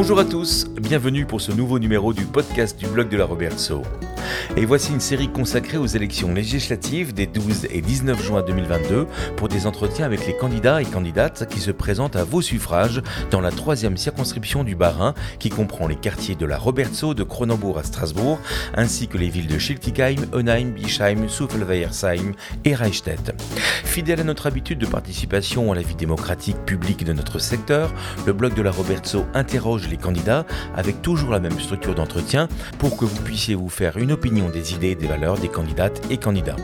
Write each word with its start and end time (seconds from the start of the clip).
Bonjour 0.00 0.20
à 0.20 0.24
tous, 0.24 0.68
bienvenue 0.80 1.26
pour 1.26 1.40
ce 1.40 1.50
nouveau 1.50 1.80
numéro 1.80 2.12
du 2.12 2.24
podcast 2.24 2.78
du 2.78 2.86
blog 2.86 3.08
de 3.08 3.16
la 3.16 3.24
Robertso. 3.24 3.82
Et 4.56 4.64
voici 4.64 4.92
une 4.92 5.00
série 5.00 5.28
consacrée 5.28 5.76
aux 5.76 5.86
élections 5.86 6.32
législatives 6.32 7.14
des 7.14 7.26
12 7.26 7.66
et 7.70 7.80
19 7.80 8.24
juin 8.24 8.42
2022 8.42 9.06
pour 9.36 9.48
des 9.48 9.66
entretiens 9.66 10.06
avec 10.06 10.26
les 10.26 10.36
candidats 10.36 10.80
et 10.82 10.84
candidates 10.84 11.48
qui 11.48 11.60
se 11.60 11.70
présentent 11.70 12.16
à 12.16 12.24
vos 12.24 12.42
suffrages 12.42 13.02
dans 13.30 13.40
la 13.40 13.50
troisième 13.50 13.96
circonscription 13.96 14.64
du 14.64 14.74
Bas-Rhin 14.74 15.14
qui 15.38 15.50
comprend 15.50 15.86
les 15.86 15.96
quartiers 15.96 16.34
de 16.34 16.46
la 16.46 16.58
Robertso 16.58 17.14
de 17.14 17.22
Cronenbourg 17.22 17.78
à 17.78 17.82
Strasbourg 17.82 18.38
ainsi 18.74 19.08
que 19.08 19.18
les 19.18 19.28
villes 19.28 19.46
de 19.46 19.58
Schiltigheim, 19.58 20.26
Onheim, 20.32 20.70
Bischheim, 20.70 21.28
Souffle-Weiersheim 21.28 22.32
et 22.64 22.74
Reichstätt. 22.74 23.34
Fidèle 23.84 24.20
à 24.20 24.24
notre 24.24 24.46
habitude 24.46 24.78
de 24.78 24.86
participation 24.86 25.72
à 25.72 25.74
la 25.74 25.82
vie 25.82 25.94
démocratique 25.94 26.58
publique 26.64 27.04
de 27.04 27.12
notre 27.12 27.38
secteur, 27.38 27.92
le 28.26 28.32
blog 28.32 28.54
de 28.54 28.62
la 28.62 28.70
Robertso 28.70 29.24
interroge 29.34 29.88
les 29.88 29.96
candidats 29.96 30.46
avec 30.76 31.02
toujours 31.02 31.30
la 31.30 31.40
même 31.40 31.58
structure 31.58 31.94
d'entretien 31.94 32.48
pour 32.78 32.96
que 32.96 33.04
vous 33.04 33.22
puissiez 33.22 33.54
vous 33.54 33.68
faire 33.68 33.96
une 33.96 34.07
opinion 34.10 34.48
des 34.48 34.74
idées 34.74 34.90
et 34.90 34.94
des 34.94 35.06
valeurs 35.06 35.38
des 35.38 35.48
candidates 35.48 36.02
et 36.10 36.18
candidats. 36.18 36.56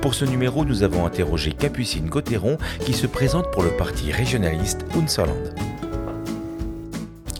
Pour 0.00 0.14
ce 0.14 0.24
numéro, 0.24 0.64
nous 0.64 0.82
avons 0.82 1.06
interrogé 1.06 1.52
Capucine 1.52 2.08
Gauthieron 2.08 2.58
qui 2.84 2.92
se 2.92 3.06
présente 3.06 3.50
pour 3.52 3.62
le 3.62 3.70
parti 3.70 4.12
régionaliste 4.12 4.84
Unserland. 4.96 5.54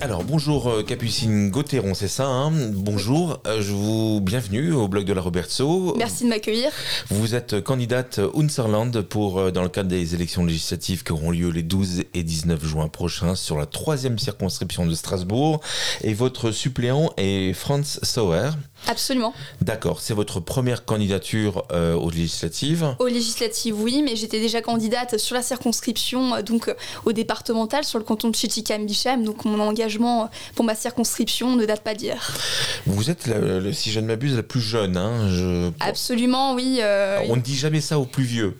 Alors 0.01 0.23
bonjour 0.23 0.69
euh, 0.69 0.84
Capucine 0.84 1.51
Gauthieron, 1.51 1.93
c'est 1.93 2.06
ça 2.06 2.27
hein? 2.27 2.52
Bonjour, 2.73 3.41
euh, 3.48 3.61
je 3.61 3.73
vous 3.73 4.20
bienvenue 4.20 4.73
au 4.73 4.87
blog 4.87 5.05
de 5.05 5.12
la 5.12 5.20
Robertso. 5.20 5.97
Merci 5.97 6.23
de 6.23 6.29
m'accueillir. 6.29 6.70
Vous 7.09 7.34
êtes 7.34 7.61
candidate 7.61 8.20
Unserland 8.37 9.03
pour 9.03 9.41
euh, 9.41 9.51
dans 9.51 9.65
le 9.65 9.69
cadre 9.69 9.89
des 9.89 10.15
élections 10.15 10.45
législatives 10.45 11.03
qui 11.03 11.11
auront 11.11 11.33
lieu 11.33 11.50
les 11.50 11.64
12 11.64 12.05
et 12.14 12.22
19 12.22 12.64
juin 12.64 12.87
prochains 12.87 13.34
sur 13.34 13.59
la 13.59 13.67
troisième 13.67 14.20
circonscription 14.20 14.87
de 14.87 14.95
Strasbourg 14.95 15.61
et 16.03 16.15
votre 16.15 16.53
suppléant 16.53 17.12
est 17.17 17.53
Franz 17.53 17.98
Sauer. 18.05 18.50
Absolument. 18.87 19.34
D'accord, 19.62 20.00
c'est 20.00 20.15
votre 20.15 20.39
première 20.39 20.84
candidature 20.84 21.65
aux 21.72 22.11
législatives 22.11 22.94
Aux 23.00 23.09
législatives, 23.09 23.75
oui, 23.78 24.03
mais 24.05 24.15
j'étais 24.15 24.39
déjà 24.39 24.62
candidate 24.62 25.19
sur 25.19 25.34
la 25.34 25.42
circonscription, 25.42 26.41
donc 26.42 26.72
au 27.05 27.12
départemental, 27.12 27.83
sur 27.83 27.98
le 27.98 28.05
canton 28.05 28.28
de 28.28 28.37
Chichikam-Bichem, 28.37 29.25
donc 29.25 29.44
mon 29.44 29.59
engagement 29.59 29.88
pour 30.55 30.64
ma 30.64 30.75
circonscription 30.75 31.56
ne 31.56 31.64
date 31.64 31.83
pas 31.83 31.94
d'hier. 31.94 32.33
Vous 32.86 33.11
êtes, 33.11 33.27
la, 33.27 33.72
si 33.72 33.91
je 33.91 34.00
ne 34.00 34.06
m'abuse, 34.06 34.36
la 34.36 34.42
plus 34.42 34.61
jeune. 34.61 34.97
Hein, 34.97 35.28
je... 35.31 35.70
Absolument, 35.81 36.55
oui. 36.55 36.78
Euh, 36.81 37.20
on 37.28 37.36
ne 37.36 37.41
dit 37.41 37.56
jamais 37.56 37.81
ça 37.81 37.98
aux 37.98 38.06
plus 38.06 38.25
vieux. 38.25 38.56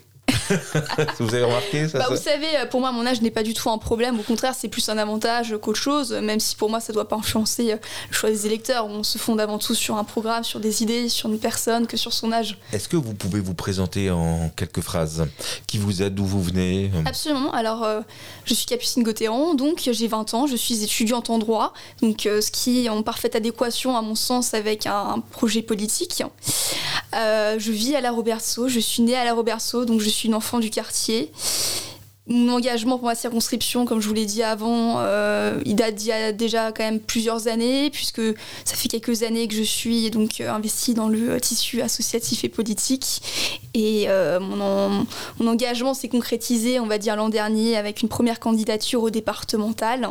Vous 1.19 1.35
avez 1.35 1.45
remarqué 1.45 1.89
ça, 1.89 1.99
bah, 1.99 2.07
Vous 2.11 2.17
savez, 2.17 2.47
pour 2.71 2.81
moi, 2.81 2.93
mon 2.93 3.07
âge 3.07 3.23
n'est 3.23 3.31
pas 3.31 3.43
du 3.43 3.55
tout 3.55 3.71
un 3.71 3.79
problème. 3.79 4.19
Au 4.19 4.23
contraire, 4.23 4.55
c'est 4.57 4.69
plus 4.69 4.89
un 4.89 4.99
avantage 4.99 5.57
qu'autre 5.61 5.79
chose, 5.79 6.13
même 6.13 6.41
si 6.41 6.57
pour 6.57 6.71
moi, 6.71 6.81
ça 6.81 6.93
ne 6.93 6.95
doit 6.95 7.09
pas 7.09 7.17
influencer 7.17 7.75
le 8.09 8.15
choix 8.15 8.31
des 8.31 8.47
électeurs. 8.47 8.87
On 8.87 9.03
se 9.03 9.19
fonde 9.19 9.41
avant 9.41 9.59
tout 9.59 9.75
sur 9.75 9.97
un 9.97 10.05
programme, 10.05 10.45
sur 10.45 10.61
des 10.61 10.83
idées, 10.83 11.09
sur 11.09 11.29
une 11.29 11.39
personne 11.39 11.87
que 11.87 11.97
sur 11.97 12.13
son 12.13 12.33
âge. 12.33 12.59
Est-ce 12.73 12.89
que 12.89 12.97
vous 12.97 13.15
pouvez 13.15 13.41
vous 13.41 13.55
présenter 13.55 14.11
en 14.11 14.51
quelques 14.57 14.81
phrases 14.81 15.27
Qui 15.67 15.79
vous 15.79 16.03
êtes 16.03 16.15
D'où 16.15 16.25
vous 16.25 16.43
venez 16.43 16.91
Absolument. 17.07 17.53
Alors, 17.53 17.85
euh, 17.85 18.01
je 18.45 18.55
suis 18.55 18.67
Capucine 18.67 19.03
Gauthieron, 19.03 19.55
donc 19.55 19.89
j'ai 19.91 20.09
20 20.09 20.35
ans, 20.35 20.47
je 20.47 20.57
suis 20.57 20.83
étudiante 20.83 21.31
en 21.31 21.39
droit, 21.39 21.73
donc 22.03 22.27
euh, 22.27 22.41
ce 22.41 22.51
qui 22.51 22.85
est 22.85 22.89
en 22.89 23.03
parfaite 23.03 23.37
adéquation, 23.37 23.97
à 23.97 24.03
mon 24.03 24.15
sens, 24.15 24.55
avec 24.55 24.87
un, 24.87 25.23
projet 25.31 25.63
politique. 25.63 26.23
Euh, 27.15 27.57
je 27.59 27.73
vis 27.73 27.95
à 27.95 28.01
la 28.01 28.11
Robertso, 28.11 28.69
je 28.69 28.81
suis 28.81 29.03
née 29.03 29.17
à 29.17 29.25
la 29.25 29.35
Robertso, 29.35 29.85
donc 29.85 30.01
je 30.01 30.09
suis 30.09 30.29
une 30.29 30.35
enfant 30.39 30.61
du 30.61 30.71
quartier. 30.71 31.31
Mon 32.31 32.53
engagement 32.53 32.99
pour 32.99 33.07
ma 33.07 33.15
circonscription, 33.15 33.87
comme 33.87 34.01
je 34.01 34.07
vous 34.07 34.13
l'ai 34.13 34.27
dit 34.27 34.43
avant, 34.43 34.97
euh, 34.99 35.59
il 35.65 35.77
date 35.77 35.95
d'il 35.95 36.09
y 36.09 36.13
a 36.13 36.31
déjà 36.31 36.73
quand 36.73 36.85
même 36.85 37.01
plusieurs 37.01 37.49
années, 37.49 37.89
puisque 37.89 38.21
ça 38.67 38.77
fait 38.77 38.89
quelques 38.89 39.23
années 39.23 39.49
que 39.49 39.55
je 39.55 39.63
suis 39.63 40.11
donc 40.11 40.43
euh, 40.43 40.53
investie 40.53 40.93
dans 40.93 41.09
le 41.09 41.41
tissu 41.41 41.81
associatif 41.81 42.45
et 42.45 42.51
politique. 42.51 43.23
Et 43.73 44.11
euh, 44.11 44.41
mon, 44.41 45.07
mon, 45.39 45.51
engagement 45.51 45.95
s'est 45.95 46.09
concrétisé, 46.09 46.81
on 46.81 46.87
va 46.87 46.99
dire, 46.99 47.17
l'an 47.17 47.31
dernier 47.31 47.79
avec 47.79 48.03
une 48.03 48.11
première 48.11 48.41
candidature 48.41 49.03
au 49.03 49.09
départemental. 49.09 50.11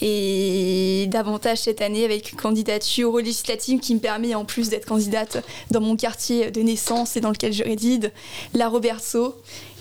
Et 0.00 1.06
davantage 1.08 1.58
cette 1.58 1.80
année 1.80 2.04
avec 2.04 2.32
une 2.32 2.38
candidature 2.38 3.12
aux 3.12 3.18
législatives 3.18 3.80
qui 3.80 3.94
me 3.94 4.00
permet, 4.00 4.34
en 4.34 4.44
plus 4.44 4.68
d'être 4.68 4.86
candidate 4.86 5.44
dans 5.70 5.80
mon 5.80 5.96
quartier 5.96 6.50
de 6.50 6.60
naissance 6.60 7.16
et 7.16 7.20
dans 7.20 7.30
lequel 7.30 7.52
je 7.52 7.64
réside, 7.64 8.12
la 8.54 8.68
Robertso, 8.68 9.34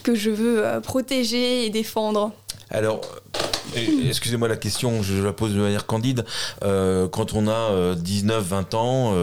que 0.07 0.15
je 0.15 0.29
veux 0.29 0.65
euh, 0.65 0.79
protéger 0.79 1.65
et 1.65 1.69
défendre. 1.69 2.31
Alors, 2.69 3.01
euh, 3.75 3.79
excusez-moi 4.07 4.47
la 4.47 4.55
question, 4.55 5.03
je 5.03 5.21
la 5.21 5.33
pose 5.33 5.53
de 5.53 5.59
manière 5.59 5.85
candide. 5.85 6.23
Euh, 6.63 7.09
quand 7.09 7.33
on 7.33 7.49
a 7.49 7.93
19, 7.93 8.41
20 8.41 8.73
ans, 8.73 9.13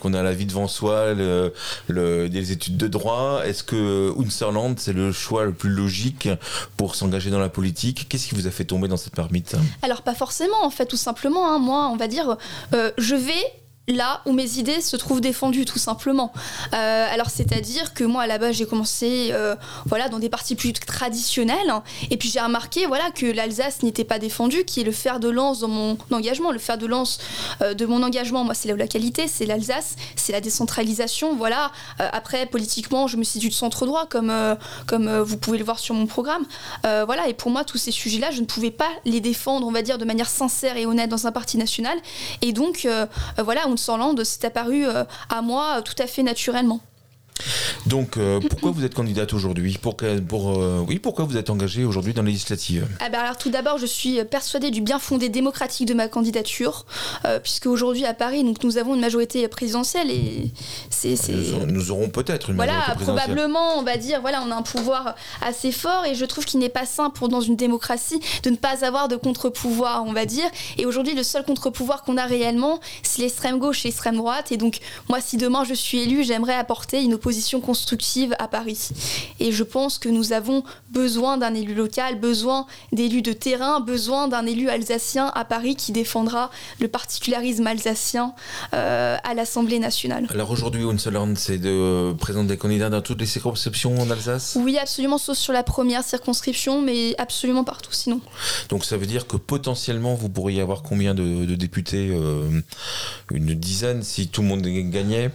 qu'on 0.00 0.14
a 0.14 0.22
la 0.22 0.32
vie 0.32 0.46
devant 0.46 0.68
soi, 0.68 1.12
le, 1.14 2.28
des 2.28 2.52
études 2.52 2.76
de 2.76 2.86
droit, 2.86 3.42
est-ce 3.44 3.64
que 3.64 4.12
Unserland, 4.16 4.78
c'est 4.78 4.92
le 4.92 5.10
choix 5.10 5.44
le 5.44 5.52
plus 5.52 5.70
logique 5.70 6.28
pour 6.76 6.94
s'engager 6.94 7.30
dans 7.30 7.40
la 7.40 7.48
politique? 7.48 8.08
Qu'est-ce 8.08 8.28
qui 8.28 8.36
vous 8.36 8.46
a 8.46 8.50
fait 8.50 8.64
tomber 8.64 8.86
dans 8.86 8.96
cette 8.96 9.16
marmite? 9.16 9.56
Alors, 9.82 10.02
pas 10.02 10.14
forcément, 10.14 10.64
en 10.64 10.70
fait, 10.70 10.86
tout 10.86 10.96
simplement. 10.96 11.52
Hein. 11.52 11.58
Moi, 11.58 11.88
on 11.92 11.96
va 11.96 12.06
dire, 12.06 12.36
je 12.72 13.14
vais 13.16 13.44
là 13.88 14.20
où 14.26 14.32
mes 14.32 14.58
idées 14.58 14.80
se 14.80 14.96
trouvent 14.96 15.20
défendues 15.20 15.64
tout 15.64 15.78
simplement. 15.78 16.32
Euh, 16.74 17.06
alors 17.10 17.30
c'est-à-dire 17.30 17.94
que 17.94 18.04
moi 18.04 18.22
à 18.22 18.26
la 18.26 18.38
base 18.38 18.56
j'ai 18.56 18.66
commencé 18.66 19.30
euh, 19.32 19.56
voilà 19.86 20.08
dans 20.08 20.18
des 20.18 20.28
parties 20.28 20.54
plus 20.54 20.72
traditionnelles 20.72 21.72
et 22.10 22.16
puis 22.16 22.28
j'ai 22.28 22.40
remarqué 22.40 22.86
voilà 22.86 23.10
que 23.10 23.26
l'Alsace 23.26 23.82
n'était 23.82 24.04
pas 24.04 24.18
défendue, 24.18 24.64
qui 24.64 24.82
est 24.82 24.84
le 24.84 24.92
fer 24.92 25.20
de 25.20 25.28
lance 25.28 25.60
dans 25.60 25.68
mon 25.68 25.96
engagement, 26.10 26.50
le 26.50 26.58
fer 26.58 26.76
de 26.76 26.86
lance 26.86 27.18
euh, 27.62 27.74
de 27.74 27.86
mon 27.86 28.02
engagement. 28.02 28.44
Moi 28.44 28.54
c'est 28.54 28.74
la 28.74 28.86
qualité, 28.86 29.26
c'est 29.26 29.46
l'Alsace, 29.46 29.96
c'est 30.16 30.32
la 30.32 30.40
décentralisation. 30.40 31.34
Voilà. 31.34 31.72
après 31.98 32.46
politiquement 32.46 33.06
je 33.06 33.16
me 33.16 33.24
situe 33.24 33.48
de 33.48 33.54
centre 33.54 33.86
droit 33.86 34.06
comme 34.06 34.32
comme 34.86 35.18
vous 35.20 35.36
pouvez 35.36 35.58
le 35.58 35.64
voir 35.64 35.78
sur 35.78 35.94
mon 35.94 36.06
programme. 36.06 36.44
voilà 36.82 37.28
et 37.28 37.34
pour 37.34 37.50
moi 37.50 37.64
tous 37.64 37.78
ces 37.78 37.90
sujets-là 37.90 38.30
je 38.30 38.40
ne 38.40 38.46
pouvais 38.46 38.70
pas 38.70 38.90
les 39.04 39.20
défendre 39.20 39.66
on 39.66 39.72
va 39.72 39.82
dire 39.82 39.98
de 39.98 40.04
manière 40.04 40.28
sincère 40.28 40.76
et 40.76 40.86
honnête 40.86 41.08
dans 41.08 41.26
un 41.26 41.32
parti 41.32 41.56
national 41.56 41.96
et 42.42 42.52
donc 42.52 42.86
voilà 43.38 43.62
on 43.66 43.77
Sorland 43.78 44.22
s'est 44.24 44.46
apparu 44.46 44.86
euh, 44.86 45.04
à 45.30 45.42
moi 45.42 45.78
euh, 45.78 45.82
tout 45.82 45.94
à 45.98 46.06
fait 46.06 46.22
naturellement. 46.22 46.80
Donc, 47.86 48.16
euh, 48.16 48.40
pourquoi 48.48 48.70
vous 48.70 48.84
êtes 48.84 48.94
candidate 48.94 49.32
aujourd'hui 49.32 49.78
pour, 49.80 49.96
pour, 50.28 50.58
euh, 50.58 50.84
Oui, 50.86 50.98
pourquoi 50.98 51.24
vous 51.24 51.36
êtes 51.36 51.50
engagée 51.50 51.84
aujourd'hui 51.84 52.12
dans 52.12 52.22
la 52.22 52.28
législative? 52.28 52.86
Ah 53.00 53.08
ben 53.08 53.20
alors, 53.20 53.38
Tout 53.38 53.50
d'abord, 53.50 53.78
je 53.78 53.86
suis 53.86 54.22
persuadée 54.24 54.70
du 54.70 54.80
bien 54.80 54.98
fondé 54.98 55.28
démocratique 55.28 55.86
de 55.86 55.94
ma 55.94 56.08
candidature, 56.08 56.86
euh, 57.24 57.38
puisque 57.40 57.66
aujourd'hui 57.66 58.04
à 58.04 58.14
Paris, 58.14 58.44
donc, 58.44 58.62
nous 58.64 58.78
avons 58.78 58.94
une 58.94 59.00
majorité 59.00 59.46
présidentielle 59.48 60.10
et 60.10 60.50
c'est. 60.90 61.16
Nous, 61.66 61.90
aurons 61.90 62.08
peut-être 62.08 62.50
une 62.50 62.56
voilà, 62.56 62.72
majorité 62.72 62.96
présidentielle. 62.96 63.26
probablement, 63.26 63.78
on 63.78 63.82
va 63.82 63.96
dire, 63.96 64.20
voilà, 64.20 64.42
on 64.46 64.50
a 64.50 64.56
un 64.56 64.62
pouvoir 64.62 65.14
assez 65.40 65.72
fort 65.72 66.04
et 66.04 66.14
je 66.14 66.24
trouve 66.24 66.44
qu'il 66.44 66.60
n'est 66.60 66.68
pas 66.68 66.86
sain 66.86 67.10
pour 67.10 67.28
dans 67.28 67.40
une 67.40 67.56
démocratie 67.56 68.20
de 68.42 68.50
ne 68.50 68.56
pas 68.56 68.84
avoir 68.84 69.08
de 69.08 69.16
contre-pouvoir, 69.16 70.04
on 70.06 70.12
va 70.12 70.26
dire. 70.26 70.48
Et 70.76 70.86
aujourd'hui, 70.86 71.14
le 71.14 71.22
seul 71.22 71.44
contre-pouvoir 71.44 72.02
qu'on 72.02 72.16
a 72.16 72.24
réellement, 72.24 72.80
c'est 73.02 73.22
l'extrême 73.22 73.58
gauche 73.58 73.84
et 73.84 73.88
l'extrême 73.88 74.16
droite. 74.16 74.52
Et 74.52 74.56
donc, 74.56 74.78
moi, 75.08 75.20
si 75.20 75.36
demain 75.36 75.64
je 75.64 75.74
suis 75.74 76.00
élue, 76.00 76.24
j'aimerais 76.24 76.54
apporter 76.54 77.02
une 77.02 77.14
opposition 77.14 77.27
position 77.28 77.60
constructive 77.60 78.34
à 78.38 78.48
Paris. 78.48 78.88
Et 79.38 79.52
je 79.52 79.62
pense 79.62 79.98
que 79.98 80.08
nous 80.08 80.32
avons 80.32 80.64
besoin 80.90 81.36
d'un 81.36 81.52
élu 81.52 81.74
local, 81.74 82.18
besoin 82.18 82.64
d'élus 82.90 83.20
de 83.20 83.34
terrain, 83.34 83.80
besoin 83.80 84.28
d'un 84.28 84.46
élu 84.46 84.70
alsacien 84.70 85.26
à 85.34 85.44
Paris 85.44 85.76
qui 85.76 85.92
défendra 85.92 86.50
le 86.80 86.88
particularisme 86.88 87.66
alsacien 87.66 88.32
euh, 88.72 89.18
à 89.22 89.34
l'Assemblée 89.34 89.78
nationale. 89.78 90.26
Alors 90.30 90.50
aujourd'hui, 90.50 90.84
Unseland, 90.84 91.34
c'est 91.36 91.58
de 91.58 92.14
présenter 92.18 92.48
des 92.48 92.56
candidats 92.56 92.88
dans 92.88 93.02
toutes 93.02 93.20
les 93.20 93.26
circonscriptions 93.26 94.00
en 94.00 94.10
Alsace? 94.10 94.56
Oui, 94.58 94.78
absolument, 94.78 95.18
sauf 95.18 95.36
sur 95.36 95.52
la 95.52 95.62
première 95.62 96.04
circonscription, 96.04 96.80
mais 96.80 97.14
absolument 97.18 97.64
partout 97.64 97.92
sinon. 97.92 98.22
Donc 98.70 98.86
ça 98.86 98.96
veut 98.96 99.04
dire 99.04 99.26
que 99.26 99.36
potentiellement, 99.36 100.14
vous 100.14 100.30
pourriez 100.30 100.62
avoir 100.62 100.82
combien 100.82 101.14
de, 101.14 101.44
députés 101.56 102.08
euh, 102.10 102.48
Une 103.30 103.52
dizaine 103.52 104.02
si 104.02 104.28
tout 104.28 104.40
le 104.40 104.48
monde 104.48 104.62
gagnait? 104.62 105.30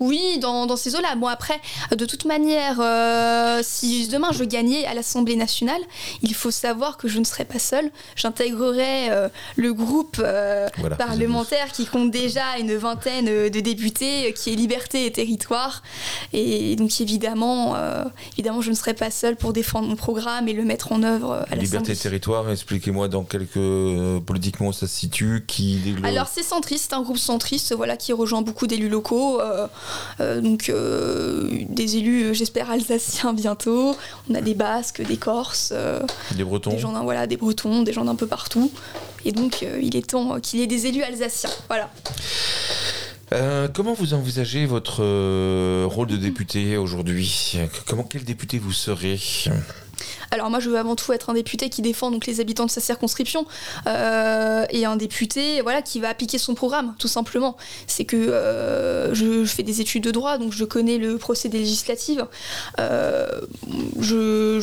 Oui, 0.00 0.38
dans, 0.40 0.76
ces 0.76 0.94
eaux-là. 0.94 1.16
Bon, 1.16 1.26
après, 1.26 1.60
de 1.96 2.04
toute 2.04 2.24
manière, 2.24 2.80
euh, 2.80 3.60
si 3.62 4.06
demain 4.08 4.30
je 4.32 4.44
gagnais 4.44 4.86
à 4.86 4.94
l'Assemblée 4.94 5.36
nationale, 5.36 5.80
il 6.22 6.34
faut 6.34 6.50
savoir 6.50 6.96
que 6.96 7.08
je 7.08 7.18
ne 7.18 7.24
serai 7.24 7.44
pas 7.44 7.58
seule. 7.58 7.90
J'intégrerai 8.14 9.10
euh, 9.10 9.28
le 9.56 9.72
groupe 9.74 10.18
euh, 10.20 10.68
parlementaire 10.96 11.72
qui 11.72 11.86
compte 11.86 12.10
déjà 12.10 12.58
une 12.60 12.76
vingtaine 12.76 13.26
de 13.26 13.60
députés, 13.60 14.32
qui 14.34 14.52
est 14.52 14.56
Liberté 14.56 15.06
et 15.06 15.12
Territoire. 15.12 15.82
Et 16.32 16.76
donc, 16.76 17.00
évidemment, 17.00 17.76
évidemment, 18.34 18.60
je 18.60 18.70
ne 18.70 18.74
serai 18.74 18.94
pas 18.94 19.10
seule 19.10 19.36
pour 19.36 19.52
défendre 19.52 19.88
mon 19.88 19.96
programme 19.96 20.48
et 20.48 20.52
le 20.52 20.64
mettre 20.64 20.92
en 20.92 21.02
œuvre 21.02 21.32
à 21.32 21.38
l'Assemblée. 21.38 21.64
Liberté 21.64 21.92
et 21.92 21.96
Territoire, 21.96 22.50
expliquez-moi 22.50 23.08
dans 23.08 23.24
quelques 23.24 23.58
politiquement 24.24 24.72
ça 24.72 24.86
se 24.86 24.94
situe. 24.94 25.44
Qui... 25.46 25.96
Alors, 26.04 26.28
c'est 26.28 26.42
centriste, 26.42 26.92
un 26.92 27.02
groupe 27.02 27.18
centriste 27.18 27.74
voilà, 27.74 27.96
qui 27.96 28.12
rejoint 28.12 28.42
beaucoup 28.42 28.66
d'élus 28.66 28.88
locaux 28.88 29.40
donc 30.18 30.70
des 30.70 31.96
élus, 31.96 32.34
j'espère, 32.34 32.70
alsaciens 32.70 33.32
bientôt. 33.32 33.96
On 34.30 34.34
a 34.34 34.40
des 34.40 34.54
Basques, 34.54 35.02
des 35.02 35.16
Corses. 35.16 35.72
des 36.36 36.44
Bretons. 36.44 36.70
Des 36.70 36.78
gens, 36.78 37.02
voilà, 37.02 37.26
des 37.26 37.36
Bretons, 37.36 37.82
des 37.82 37.92
gens 37.92 38.04
d'un 38.04 38.14
peu 38.14 38.26
partout. 38.26 38.70
Et 39.24 39.32
donc, 39.32 39.64
il 39.80 39.96
est 39.96 40.06
temps 40.10 40.38
qu'il 40.40 40.60
y 40.60 40.62
ait 40.62 40.66
des 40.66 40.86
élus 40.86 41.02
alsaciens. 41.02 41.50
Voilà. 41.68 41.90
comment 43.72 43.94
vous 43.94 44.14
envisagez 44.14 44.66
votre 44.66 45.02
rôle 45.84 46.08
de 46.08 46.16
député 46.16 46.76
aujourd'hui? 46.76 47.58
Comment 47.86 48.04
quel 48.04 48.24
député 48.24 48.58
vous 48.58 48.72
serez? 48.72 49.20
Alors 50.30 50.50
moi, 50.50 50.60
je 50.60 50.70
veux 50.70 50.78
avant 50.78 50.96
tout 50.96 51.12
être 51.12 51.30
un 51.30 51.34
député 51.34 51.68
qui 51.68 51.82
défend 51.82 52.10
donc 52.10 52.26
les 52.26 52.40
habitants 52.40 52.66
de 52.66 52.70
sa 52.70 52.80
circonscription 52.80 53.46
euh, 53.86 54.66
et 54.70 54.84
un 54.84 54.96
député, 54.96 55.60
voilà, 55.62 55.82
qui 55.82 56.00
va 56.00 56.08
appliquer 56.08 56.38
son 56.38 56.54
programme, 56.54 56.94
tout 56.98 57.08
simplement. 57.08 57.56
C'est 57.86 58.04
que 58.04 58.16
euh, 58.16 59.14
je, 59.14 59.44
fais 59.44 59.62
des 59.62 59.80
études 59.80 60.04
de 60.04 60.10
droit, 60.10 60.38
donc 60.38 60.52
je 60.52 60.64
connais 60.64 60.98
le 60.98 61.18
procédé 61.18 61.58
législatif. 61.58 62.20
Euh, 62.78 63.26
je, 63.98 64.60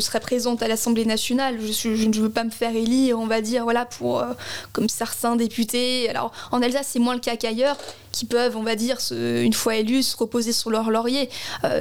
serai 0.00 0.20
présente 0.20 0.62
à 0.62 0.68
l'Assemblée 0.68 1.06
nationale. 1.06 1.58
Je, 1.60 1.88
ne 1.88 2.16
veux 2.16 2.30
pas 2.30 2.44
me 2.44 2.50
faire 2.50 2.74
élire, 2.74 3.18
on 3.18 3.26
va 3.26 3.40
dire, 3.40 3.64
voilà, 3.64 3.84
pour 3.84 4.24
comme 4.72 4.88
certains 4.88 5.36
députés. 5.36 6.08
Alors 6.10 6.32
en 6.52 6.60
Alsace, 6.62 6.88
c'est 6.92 6.98
moins 6.98 7.14
le 7.14 7.20
cas 7.20 7.36
qu'ailleurs 7.36 7.76
qui 8.14 8.24
peuvent, 8.26 8.56
on 8.56 8.62
va 8.62 8.76
dire, 8.76 8.98
une 9.10 9.52
fois 9.52 9.74
élus, 9.74 10.04
se 10.04 10.16
reposer 10.16 10.52
sur 10.52 10.70
leur 10.70 10.90
laurier, 10.90 11.28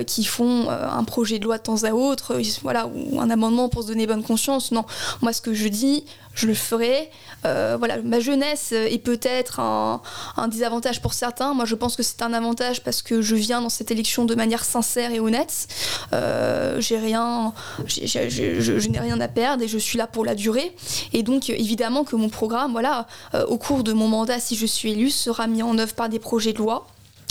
qui 0.07 0.23
font 0.23 0.67
un 0.69 1.03
projet 1.03 1.37
de 1.37 1.43
loi 1.43 1.59
de 1.59 1.63
temps 1.63 1.83
à 1.83 1.91
autre, 1.91 2.41
voilà, 2.63 2.87
ou 2.87 3.21
un 3.21 3.29
amendement 3.29 3.69
pour 3.69 3.83
se 3.83 3.87
donner 3.89 4.07
bonne 4.07 4.23
conscience. 4.23 4.71
Non, 4.71 4.83
moi 5.21 5.31
ce 5.31 5.41
que 5.41 5.53
je 5.53 5.67
dis, 5.67 6.03
je 6.33 6.47
le 6.47 6.53
ferai. 6.53 7.09
Euh, 7.45 7.75
voilà, 7.77 8.01
ma 8.01 8.19
jeunesse 8.19 8.71
est 8.71 9.03
peut-être 9.03 9.59
un, 9.59 10.01
désavantage 10.47 11.01
pour 11.01 11.13
certains. 11.13 11.53
Moi, 11.53 11.65
je 11.65 11.75
pense 11.75 11.95
que 11.95 12.03
c'est 12.03 12.21
un 12.21 12.33
avantage 12.33 12.83
parce 12.83 13.01
que 13.01 13.21
je 13.21 13.35
viens 13.35 13.61
dans 13.61 13.69
cette 13.69 13.91
élection 13.91 14.25
de 14.25 14.35
manière 14.35 14.63
sincère 14.63 15.11
et 15.11 15.19
honnête. 15.19 15.67
Euh, 16.13 16.79
j'ai 16.79 16.97
rien, 16.97 17.53
je, 17.85 18.89
n'ai 18.89 18.99
rien 18.99 19.19
à 19.19 19.27
perdre 19.27 19.63
et 19.63 19.67
je 19.67 19.77
suis 19.77 19.97
là 19.97 20.07
pour 20.07 20.25
la 20.25 20.35
durée. 20.35 20.75
Et 21.13 21.23
donc, 21.23 21.49
évidemment 21.49 22.03
que 22.03 22.15
mon 22.15 22.29
programme, 22.29 22.71
voilà, 22.71 23.07
euh, 23.33 23.45
au 23.45 23.57
cours 23.57 23.83
de 23.83 23.93
mon 23.93 24.07
mandat, 24.07 24.39
si 24.39 24.55
je 24.55 24.65
suis 24.65 24.91
élu, 24.91 25.09
sera 25.09 25.47
mis 25.47 25.63
en 25.63 25.77
œuvre 25.77 25.93
par 25.93 26.09
des 26.09 26.19
projets 26.19 26.53
de 26.53 26.57
loi 26.57 26.87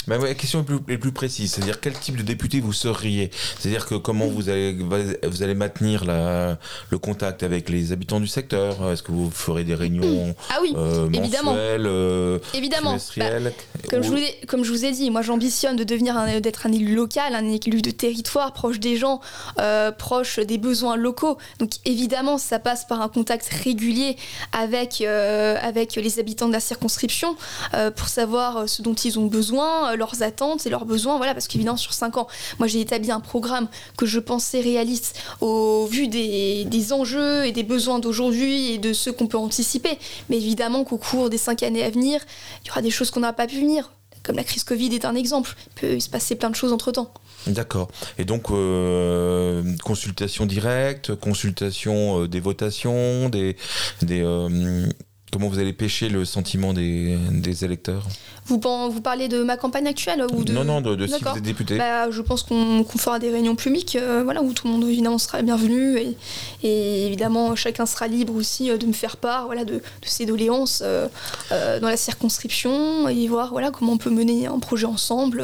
la 0.08 0.34
question 0.34 0.60
est 0.60 0.64
plus, 0.64 0.78
est 0.88 0.98
plus 0.98 1.12
précise, 1.12 1.52
c'est-à-dire 1.52 1.80
quel 1.80 1.92
type 1.92 2.16
de 2.16 2.22
député 2.22 2.60
vous 2.60 2.72
seriez? 2.72 3.30
C'est-à-dire 3.58 3.86
que 3.86 3.94
comment 3.94 4.26
vous 4.26 4.48
allez, 4.48 4.72
vous 4.74 5.42
allez 5.42 5.54
maintenir 5.54 6.04
la, 6.04 6.58
le 6.90 6.98
contact 6.98 7.42
avec 7.42 7.68
les 7.68 7.92
habitants 7.92 8.20
du 8.20 8.26
secteur? 8.26 8.90
Est-ce 8.90 9.02
que 9.02 9.12
vous 9.12 9.30
ferez 9.30 9.64
des 9.64 9.74
réunions 9.74 10.34
ah 10.50 10.58
oui, 10.60 10.74
euh, 10.76 11.08
évidemment. 11.12 11.54
Euh, 11.56 12.38
évidemment. 12.54 12.96
Bah, 13.16 13.24
comme, 13.90 14.02
je 14.02 14.08
vous 14.08 14.16
ai, 14.16 14.40
comme 14.46 14.64
je 14.64 14.70
vous 14.70 14.84
ai 14.84 14.92
dit, 14.92 15.10
moi 15.10 15.22
j'ambitionne 15.22 15.76
de 15.76 15.84
devenir 15.84 16.40
d'être 16.40 16.66
un 16.66 16.72
élu 16.72 16.94
local, 16.94 17.34
un 17.34 17.48
élu 17.48 17.82
de 17.82 17.90
territoire, 17.90 18.52
proche 18.52 18.80
des 18.80 18.96
gens, 18.96 19.20
euh, 19.60 19.92
proche 19.92 20.38
des 20.38 20.58
besoins 20.58 20.96
locaux. 20.96 21.38
Donc 21.58 21.70
évidemment, 21.84 22.38
ça 22.38 22.58
passe 22.58 22.86
par 22.86 23.00
un 23.00 23.08
contact 23.08 23.48
régulier 23.64 24.16
avec, 24.52 25.00
avec 25.02 25.94
les 25.94 26.18
habitants 26.18 26.48
de 26.48 26.52
la 26.52 26.60
circonscription 26.60 27.36
pour 27.96 28.08
savoir 28.08 28.68
ce 28.68 28.82
dont 28.82 28.94
ils 28.94 29.18
ont 29.18 29.26
besoin 29.26 29.91
euh, 29.92 29.96
leurs 29.96 30.22
attentes 30.22 30.66
et 30.66 30.70
leurs 30.70 30.84
besoins, 30.84 31.16
voilà, 31.16 31.34
parce 31.34 31.48
qu'évidemment 31.48 31.76
sur 31.76 31.92
5 31.92 32.16
ans, 32.16 32.28
moi 32.58 32.66
j'ai 32.68 32.80
établi 32.80 33.10
un 33.10 33.20
programme 33.20 33.68
que 33.96 34.06
je 34.06 34.18
pensais 34.18 34.60
réaliste 34.60 35.20
au 35.40 35.86
vu 35.86 36.08
des, 36.08 36.64
des 36.64 36.92
enjeux 36.92 37.46
et 37.46 37.52
des 37.52 37.62
besoins 37.62 37.98
d'aujourd'hui 37.98 38.72
et 38.72 38.78
de 38.78 38.92
ceux 38.92 39.12
qu'on 39.12 39.26
peut 39.26 39.38
anticiper. 39.38 39.98
Mais 40.28 40.36
évidemment 40.36 40.84
qu'au 40.84 40.98
cours 40.98 41.30
des 41.30 41.38
5 41.38 41.62
années 41.62 41.84
à 41.84 41.90
venir, 41.90 42.20
il 42.64 42.68
y 42.68 42.70
aura 42.70 42.82
des 42.82 42.90
choses 42.90 43.10
qu'on 43.10 43.20
n'aura 43.20 43.32
pas 43.32 43.46
pu 43.46 43.60
venir. 43.60 43.90
Comme 44.22 44.36
la 44.36 44.44
crise 44.44 44.62
Covid 44.62 44.94
est 44.94 45.04
un 45.04 45.16
exemple. 45.16 45.54
Il 45.66 45.80
peut 45.80 46.00
se 46.00 46.08
passer 46.08 46.36
plein 46.36 46.50
de 46.50 46.54
choses 46.54 46.72
entre 46.72 46.92
temps. 46.92 47.12
D'accord. 47.48 47.88
Et 48.18 48.24
donc, 48.24 48.50
euh, 48.50 49.64
consultation 49.82 50.46
directe, 50.46 51.14
consultation 51.16 52.22
euh, 52.22 52.28
des 52.28 52.38
votations, 52.38 53.28
des 53.28 53.56
comment 55.32 55.48
vous 55.48 55.58
allez 55.58 55.72
pêcher 55.72 56.10
le 56.10 56.24
sentiment 56.24 56.74
des, 56.74 57.18
des 57.30 57.64
électeurs 57.64 58.06
vous, 58.44 58.60
vous 58.90 59.00
parlez 59.00 59.28
de 59.28 59.42
ma 59.42 59.56
campagne 59.56 59.86
actuelle 59.86 60.26
ou 60.32 60.44
de... 60.44 60.52
Non, 60.52 60.64
non, 60.64 60.80
de, 60.80 61.06
si 61.06 61.22
vous 61.22 61.36
êtes 61.36 61.42
député. 61.42 61.78
Bah, 61.78 62.10
je 62.10 62.20
pense 62.20 62.42
qu'on 62.42 62.84
fera 62.84 63.18
des 63.18 63.30
réunions 63.30 63.54
publiques 63.54 63.96
euh, 63.96 64.22
voilà, 64.24 64.42
où 64.42 64.52
tout 64.52 64.66
le 64.66 64.72
monde 64.72 64.88
évidemment 64.88 65.18
sera 65.18 65.42
bienvenu 65.42 65.96
et, 65.96 66.16
et 66.64 67.06
évidemment 67.06 67.54
chacun 67.54 67.86
sera 67.86 68.08
libre 68.08 68.34
aussi 68.34 68.70
euh, 68.70 68.76
de 68.76 68.86
me 68.86 68.92
faire 68.92 69.16
part 69.16 69.46
voilà, 69.46 69.64
de, 69.64 69.74
de 69.74 69.80
ses 70.02 70.26
doléances 70.26 70.82
euh, 70.84 71.08
dans 71.50 71.88
la 71.88 71.96
circonscription 71.96 73.08
et 73.08 73.28
voir 73.28 73.50
voilà, 73.52 73.70
comment 73.70 73.92
on 73.92 73.98
peut 73.98 74.10
mener 74.10 74.46
un 74.46 74.58
projet 74.58 74.86
ensemble. 74.86 75.40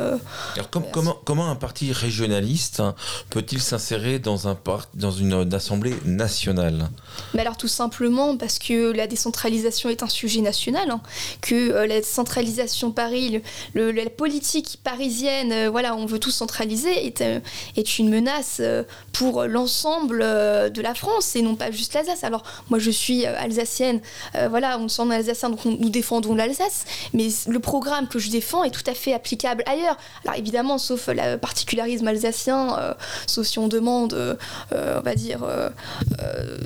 Alors, 0.54 0.68
comment, 0.70 1.16
comment 1.24 1.50
un 1.50 1.56
parti 1.56 1.92
régionaliste 1.92 2.82
peut-il 3.30 3.60
s'insérer 3.60 4.18
dans, 4.18 4.48
un 4.48 4.58
dans 4.94 5.10
une, 5.12 5.54
assemblée 5.54 5.94
nationale? 6.04 6.90
Mais 7.32 7.40
Alors 7.40 7.56
tout 7.56 7.68
simplement 7.68 8.36
parce 8.36 8.58
que 8.58 8.92
la 8.92 9.06
décentralisation 9.06 9.77
est 9.86 10.02
un 10.02 10.08
sujet 10.08 10.40
national, 10.40 10.90
hein, 10.90 11.00
que 11.40 11.86
la 11.86 12.02
centralisation 12.02 12.90
Paris, 12.90 13.40
la 13.74 14.10
politique 14.10 14.78
parisienne, 14.82 15.52
euh, 15.52 15.70
voilà, 15.70 15.94
on 15.94 16.06
veut 16.06 16.18
tout 16.18 16.30
centraliser, 16.30 17.06
est, 17.06 17.20
euh, 17.20 17.40
est 17.76 17.98
une 17.98 18.08
menace 18.08 18.58
euh, 18.60 18.82
pour 19.12 19.44
l'ensemble 19.44 20.18
de 20.18 20.82
la 20.82 20.94
France 20.94 21.36
et 21.36 21.42
non 21.42 21.54
pas 21.54 21.70
juste 21.70 21.94
l'Alsace. 21.94 22.24
Alors 22.24 22.42
moi 22.70 22.78
je 22.78 22.90
suis 22.90 23.26
alsacienne, 23.26 24.00
voilà, 24.48 24.78
on 24.78 24.88
s'en 24.88 25.10
alsacien, 25.10 25.50
donc 25.50 25.64
nous 25.64 25.90
défendons 25.90 26.34
l'Alsace, 26.34 26.84
mais 27.12 27.28
le 27.46 27.58
programme 27.58 28.08
que 28.08 28.18
je 28.18 28.30
défends 28.30 28.64
est 28.64 28.70
tout 28.70 28.88
à 28.88 28.94
fait 28.94 29.12
applicable 29.12 29.62
ailleurs. 29.66 29.96
Alors 30.24 30.38
évidemment, 30.38 30.78
sauf 30.78 31.08
le 31.08 31.36
particularisme 31.36 32.06
alsacien, 32.06 32.94
sauf 33.26 33.46
si 33.46 33.58
on 33.58 33.68
demande, 33.68 34.38
on 34.72 35.00
va 35.00 35.14
dire, 35.14 35.40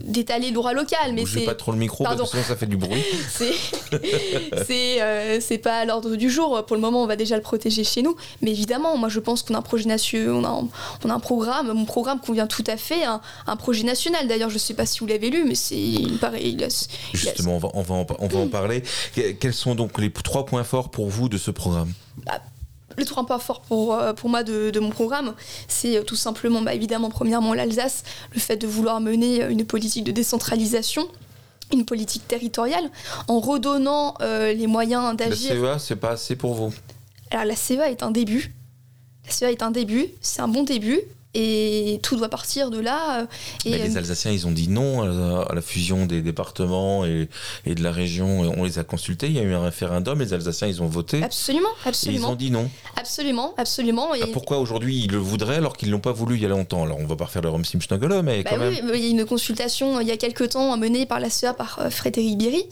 d'étaler 0.05 0.49
le 0.49 0.55
droit 0.55 0.73
local. 0.73 1.13
Mais 1.15 1.25
c'est 1.27 1.45
pas 1.45 1.55
trop 1.55 1.73
le 1.73 1.79
micro 1.79 2.05
parce 2.05 2.21
que 2.21 2.27
sinon 2.27 2.43
ça 2.43 2.57
fait 2.57 2.67
du 2.67 2.77
bruit. 2.77 3.02
c'est 4.67 5.41
c'est 5.41 5.59
pas 5.59 5.85
l'ordre 5.85 6.17
du 6.17 6.31
jour. 6.31 6.65
Pour 6.67 6.77
le 6.77 6.83
moment, 6.83 7.03
on 7.03 7.07
va 7.07 7.17
déjà 7.17 7.37
le 7.37 7.43
protéger 7.43 7.85
chez 7.85 8.03
nous. 8.03 8.17
Mais 8.41 8.51
évidemment, 8.51 8.97
moi, 8.97 9.09
je 9.09 9.21
pense 9.21 9.43
qu'on 9.43 9.55
a 9.55 9.59
un 9.59 9.63
projet 9.63 9.87
national, 9.87 10.31
on 10.31 10.45
a, 10.45 10.65
on 11.05 11.11
a 11.11 11.15
un 11.15 11.21
programme. 11.21 11.73
Mon 11.73 11.85
programme 11.85 12.21
convient 12.21 12.47
tout 12.47 12.65
à 12.67 12.77
fait 12.77 13.05
à 13.05 13.21
un, 13.47 13.57
projet 13.57 13.85
national. 13.85 14.29
D'ailleurs, 14.29 14.51
je 14.51 14.55
ne 14.55 14.61
sais 14.61 14.75
pas 14.75 14.87
si 14.87 15.01
vous 15.01 15.07
l'avez 15.07 15.31
lu, 15.31 15.45
mais 15.47 15.55
c'est 15.55 16.03
pareil. 16.21 16.57
Justement, 17.13 17.57
on, 17.57 17.59
va, 17.59 17.69
on, 17.75 17.83
va 17.83 17.95
en, 17.95 18.07
on 18.19 18.29
va 18.29 18.39
en 18.39 18.49
parler. 18.49 18.83
Quels 19.15 19.55
sont 19.55 19.75
donc 19.75 19.99
les 19.99 20.11
trois 20.11 20.47
points 20.47 20.65
forts 20.65 20.91
pour 20.91 21.09
vous 21.09 21.29
de 21.29 21.39
ce 21.39 21.51
programme? 21.51 21.93
Bah, 22.27 22.41
les 22.99 23.05
trois 23.05 23.25
points 23.25 23.39
forts 23.39 23.61
pour, 23.61 23.95
euh, 23.95 24.13
pour 24.13 24.29
moi 24.29 24.43
de, 24.43 24.71
de 24.71 24.81
mon 24.81 24.91
programme, 24.91 25.35
c'est 25.69 25.97
euh, 25.97 26.03
tout 26.03 26.17
simplement, 26.17 26.61
bah, 26.61 26.75
évidemment, 26.75 27.11
premièrement, 27.11 27.55
l'Alsace, 27.55 28.05
le 28.35 28.41
fait 28.41 28.57
de 28.57 28.67
vouloir 28.67 29.01
mener 29.01 29.45
une 29.47 29.65
politique 29.65 30.05
de 30.05 30.13
décentralisation 30.13 31.09
une 31.73 31.85
politique 31.85 32.27
territoriale 32.29 32.91
en 33.29 33.41
redonnant 33.41 34.15
euh, 34.21 34.53
les 34.53 34.67
moyens 34.67 35.17
d'agir. 35.17 35.55
La 35.55 35.75
CEA, 35.75 35.79
c'est 35.79 35.97
pas 35.97 36.11
assez 36.11 36.37
pour 36.37 36.55
vous? 36.55 36.73
Alors 37.31 37.45
la 37.47 37.57
CEA 37.57 37.91
est 37.91 38.03
un 38.03 38.11
début. 38.11 38.53
La 39.27 39.33
CEA 39.33 39.51
est 39.53 39.63
un 39.63 39.71
début, 39.71 40.07
c'est 40.21 40.43
un 40.43 40.49
bon 40.49 40.65
début, 40.65 41.01
et 41.35 42.01
tout 42.03 42.17
doit 42.17 42.29
partir 42.29 42.71
de 42.71 42.79
là. 42.79 43.23
Euh, 43.23 43.27
les 43.65 43.97
euh, 43.97 43.99
Alsaciens, 43.99 44.33
ils 44.33 44.47
ont 44.47 44.51
dit 44.51 44.69
non 44.69 45.03
à 45.03 45.55
la 45.55 45.63
fusion 45.63 46.07
des 46.07 46.21
départements 46.21 47.07
et, 47.07 47.29
et, 47.65 47.75
de 47.75 47.83
la 47.83 47.91
région. 47.91 48.41
On 48.57 48.65
les 48.65 48.79
a 48.79 48.85
consultés. 48.85 49.29
Il 49.29 49.33
y 49.33 49.39
a 49.39 49.43
eu 49.43 49.55
un 49.55 49.63
référendum. 49.63 50.19
Les 50.19 50.35
Alsaciens, 50.35 50.69
ils 50.69 50.83
ont 50.83 50.87
voté. 50.87 51.23
Absolument, 51.23 51.69
absolument. 51.87 52.19
Et 52.19 52.31
ils 52.31 52.33
ont 52.33 52.37
dit 52.37 52.51
non. 52.51 52.71
Absolument, 52.97 53.55
absolument. 53.57 54.15
Et... 54.15 54.27
pourquoi 54.33 54.59
aujourd'hui 54.59 55.05
ils 55.05 55.11
le 55.11 55.19
voudraient 55.19 55.57
alors 55.57 55.77
qu'ils 55.77 55.91
l'ont 55.91 56.01
pas 56.01 56.13
voulu 56.13 56.37
il 56.37 56.43
y 56.43 56.47
a 56.47 56.49
longtemps? 56.49 56.85
Alors 56.85 56.99
on 57.01 57.07
va 57.07 57.17
pas 57.17 57.25
refaire 57.25 57.43
le 57.43 57.49
Rom 57.49 57.63
mais 57.63 58.43
bah 58.43 58.51
quand 58.51 58.57
oui, 58.59 58.83
même. 58.83 58.91
Il 58.95 59.01
y 59.01 59.07
a 59.07 59.11
une 59.11 59.25
consultation 59.25 60.01
il 60.01 60.09
y 60.09 60.11
a 60.11 60.17
quelques 60.17 60.51
temps 60.51 60.77
menée 60.77 61.07
par 61.07 61.21
la 61.21 61.31
CEA 61.31 61.55
par 61.55 61.79
euh, 61.79 61.91
Frédéric 61.91 62.39
Berry. 62.39 62.65